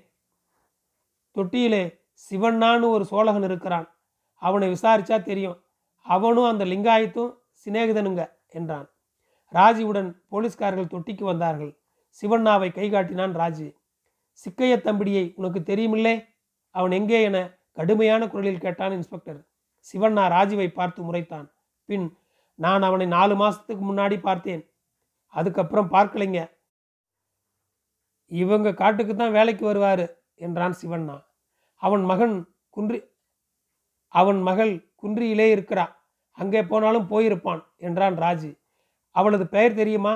தொட்டியிலே 1.35 2.01
சிவண்ணான்னு 2.31 2.89
ஒரு 2.89 3.05
சோழகன் 3.05 3.43
இருக்கிறான். 3.43 3.89
அவனை 4.35 4.73
விசாரிச்சா 4.73 5.23
தெரியும். 5.23 5.64
அவனும் 6.07 6.45
அந்த 6.45 6.65
லிங்காயத்தும் 6.65 7.33
சிநேகிதனுங்க 7.63 8.23
என்றான். 8.49 8.87
ராஜியுடன் 9.53 10.11
போலீஸ்காரர்கள் 10.29 10.93
தொட்டிக்கு 10.95 11.25
வந்தார்கள். 11.25 11.73
சிவண்ணாவை 12.23 12.69
கைகாட்டினான் 12.73 13.35
ராஜி. 13.41 13.69
சிக்கைய 14.43 14.75
தம்பிடியை 14.77 15.25
உனக்கு 15.37 15.61
தெரியுமில்லே? 15.61 16.15
அவன் 16.71 16.91
எங்கே 16.91 17.23
என 17.23 17.39
கடுமையான 17.73 18.29
குரலில் 18.29 18.59
கேட்டான் 18.59 18.93
இன்ஸ்பெக்டர். 18.93 19.41
சிவண்ணா 19.87 20.25
ராஜுவை 20.37 20.69
பார்த்து 20.73 21.01
முறைத்தான். 21.03 21.47
பின் 21.89 22.07
நான் 22.59 22.83
அவனை 22.83 23.07
நாலு 23.07 23.35
மாதத்துக்கு 23.37 23.85
முன்னாடி 23.93 24.21
பார்த்தேன். 24.21 24.63
அதுக்கப்புறம் 25.35 25.91
பார்க்கலைங்க. 25.91 26.41
இவங்க 28.27 28.75
காட்டுக்கு 28.75 29.17
தான் 29.17 29.33
வேலைக்கு 29.33 29.65
வருவார் 29.65 30.05
என்றான் 30.35 30.77
சிவண்ணா. 30.83 31.17
அவன் 31.83 32.05
மகன் 32.05 32.37
குன்றி 32.71 32.99
அவன் 34.15 34.41
மகள் 34.43 34.73
குன்றியிலே 35.05 35.47
இருக்கிறா 35.57 35.87
அங்கே 36.39 36.61
போனாலும் 36.63 37.11
போயிருப்பான் 37.11 37.63
என்றான் 37.79 38.17
ராஜு. 38.17 38.51
அவளது 39.17 39.45
பெயர் 39.47 39.75
தெரியுமா? 39.75 40.15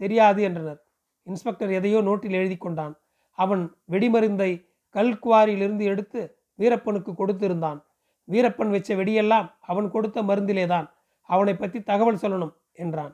தெரியாது 0.00 0.40
என்றனர். 0.42 0.78
இன்ஸ்பெக்டர் 1.26 1.70
எதையோ 1.70 1.98
நோட்டில் 2.00 2.30
எழுதி 2.30 2.56
கொண்டான். 2.56 2.94
அவன் 3.38 3.62
வெடிமருந்தை 3.90 4.50
கல்குவாரியிலிருந்து 4.94 5.84
எடுத்து 5.84 6.20
வீரப்பனுக்கு 6.58 7.12
கொடுத்திருந்தான். 7.12 7.80
வீரப்பன் 8.28 8.70
வச்ச 8.70 8.94
வெடியெல்லாம் 8.96 9.48
அவன் 9.60 9.88
கொடுத்த 9.90 10.22
மருந்திலேதான். 10.22 10.86
அவனை 11.28 11.54
பற்றி 11.54 11.78
தகவல் 11.82 12.22
சொல்லணும் 12.22 12.54
என்றான். 12.74 13.12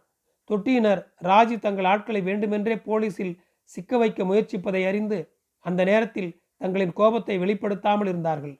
தொட்டியினர் 0.50 1.00
ராஜி 1.22 1.56
தங்கள் 1.58 1.84
ஆட்களை 1.84 2.20
வேண்டுமென்றே 2.20 2.76
போலீஸில் 2.86 3.34
சிக்க 3.70 3.98
வைக்க 3.98 4.24
முயற்சிப்பதை 4.24 4.82
அறிந்து 4.86 5.18
அந்த 5.64 5.80
நேரத்தில் 5.84 6.30
தங்களின் 6.56 6.92
கோபத்தை 6.92 7.36
வெளிப்படுத்தாமல் 7.38 8.08
இருந்தார்கள். 8.08 8.56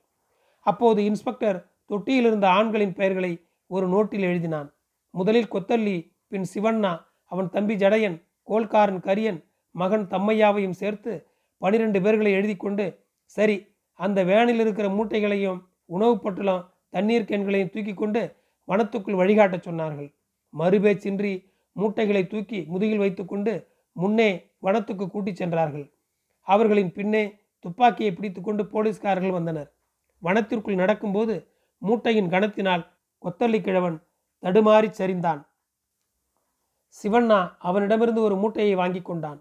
அப்போது 0.67 1.01
இன்ஸ்பெக்டர் 1.05 1.59
தொட்டியில் 1.91 2.27
இருந்த 2.27 2.49
ஆண்களின் 2.49 2.95
பெயர்களை 2.95 3.33
ஒரு 3.67 3.87
நோட்டில் 3.89 4.27
எழுதினான். 4.31 4.69
முதலில் 5.11 5.53
கொத்தல்லி 5.53 5.97
பின் 6.29 6.47
சிவண்ணா 6.55 6.93
அவன் 7.25 7.51
தம்பி 7.51 7.75
ஜடையன் 7.75 8.17
கோல்காரன் 8.49 9.01
கரியன் 9.01 9.41
மகன் 9.71 10.07
தம்மையாவையும் 10.07 10.79
சேர்த்து 10.81 11.27
பனிரெண்டு 11.59 12.01
பேர்களை 12.01 12.31
எழுதி 12.31 12.57
கொண்டு 12.57 13.07
சரி 13.25 13.67
அந்த 13.93 14.25
வேனில் 14.25 14.61
இருக்கிற 14.61 14.89
மூட்டைகளையும் 14.89 15.61
உணவுப் 15.85 16.23
பொட்டலம் 16.23 16.73
தண்ணீர் 16.91 17.23
கேன்களையும் 17.23 17.71
தூக்கி 17.71 17.95
கொண்டு 17.95 18.23
வனத்துக்குள் 18.69 19.19
வழிகாட்டச் 19.21 19.67
சொன்னார்கள். 19.69 20.15
மறுபேச்சின்றி 20.59 21.33
மூட்டைகளை 21.73 22.27
தூக்கி 22.27 22.65
முதுகில் 22.69 22.99
வைத்துக்கொண்டு 22.99 23.69
முன்னே 23.93 24.51
வனத்துக்கு 24.59 25.11
கூட்டிச் 25.11 25.37
சென்றார்கள். 25.37 25.93
அவர்களின் 26.41 26.93
பின்னே 26.93 27.39
துப்பாக்கியை 27.59 28.13
பிடித்துக்கொண்டு 28.13 28.65
போலீஸ்காரர்கள் 28.65 29.31
வந்தனர். 29.31 29.73
வனத்திற்குள் 30.23 30.75
நடக்கும்போது 30.75 31.35
மூட்டையின் 31.85 32.31
கணத்தினால் 32.31 32.85
கொத்தள்ளி 33.23 33.61
கிழவன் 33.61 33.97
தடுமாறி 34.43 34.89
சரிந்தான். 34.99 35.41
சிவண்ணா 36.95 37.39
அவனிடமிருந்து 37.59 38.23
ஒரு 38.23 38.37
மூட்டையை 38.37 38.75
வாங்கி 38.75 39.03
கொண்டான். 39.03 39.41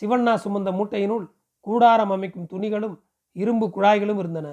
சிவண்ணா 0.00 0.34
சுமந்த 0.44 0.70
மூட்டையினுள் 0.78 1.26
கூடாரம் 1.60 2.10
அமைக்கும் 2.10 2.48
துணிகளும் 2.52 2.96
இரும்பு 3.32 3.66
குழாய்களும் 3.68 4.18
இருந்தன. 4.18 4.48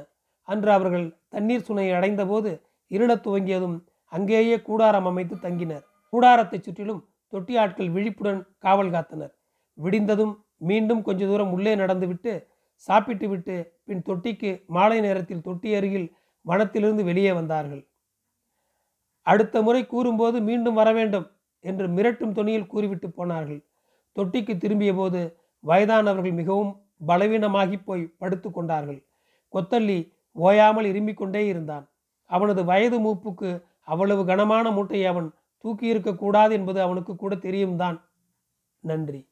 அன்று 0.47 0.71
அவர்கள் 0.71 1.05
தண்ணீர் 1.29 1.65
சுனையை 1.67 1.93
அடைந்தபோது 1.93 2.51
இருளத் 2.89 3.23
துவங்கியதும் 3.27 3.77
அங்கேயே 4.05 4.61
கூடாரம் 4.61 5.05
அமைத்து 5.05 5.35
தங்கினர். 5.35 5.85
கூடாரத்தைச் 6.13 6.63
சுற்றிலும் 6.63 7.01
தொட்டி 7.27 7.57
ஆட்கள் 7.57 7.89
விழிப்புடன் 7.89 8.41
காவல் 8.59 8.91
காத்தனர். 8.91 9.33
விடிந்ததும் 9.77 10.33
மீண்டும் 10.57 11.01
கொஞ்ச 11.01 11.25
தூரம் 11.25 11.51
உள்ளே 11.51 11.75
நடந்துவிட்டு 11.75 12.33
சாப்பிட்டு 12.75 13.29
விட்டு 13.29 13.55
பின் 13.85 14.01
தொட்டிக்கு 14.01 14.65
மாலை 14.65 14.99
நேரத்தில் 14.99 15.41
தொட்டி 15.41 15.69
அருகில் 15.75 16.07
வனத்திலிருந்து 16.47 17.03
வெளியே 17.03 17.31
வந்தார்கள். 17.31 17.87
அடுத்த 19.21 19.61
முறை 19.61 19.85
கூறும்போது 19.85 20.41
மீண்டும் 20.41 20.73
வர 20.73 20.91
வேண்டும் 20.91 21.31
என்று 21.59 21.87
மிரட்டும் 21.87 22.31
துணியில் 22.31 22.67
கூறிவிட்டு 22.67 23.11
போனார்கள். 23.11 23.65
தொட்டிக்கு 24.15 24.57
திரும்பிய 24.57 24.93
போது 24.93 25.37
வயதானவர்கள் 25.59 26.33
மிகவும் 26.33 26.81
பலவீனமாகி 27.07 27.81
போய் 27.85 28.07
படுத்து 28.17 28.51
கொண்டார்கள். 28.51 29.05
கொத்தள்ளி 29.49 30.13
ஓயாமல் 30.31 30.85
இருமிக் 30.85 31.17
கொண்டே 31.17 31.45
இருந்தான். 31.45 31.89
அவனது 32.25 32.65
வயது 32.65 32.99
மூப்புக்கு 32.99 33.63
அவ்வளவு 33.83 34.25
கனமான 34.25 34.71
மூட்டையை 34.71 35.07
அவன் 35.07 35.33
தூக்கியிருக்கக்கூடாது 35.63 36.51
என்பது 36.51 36.81
அவனுக்கு 36.81 37.15
கூட 37.15 37.35
தெரியும்தான். 37.35 37.97
நன்றி. 38.79 39.27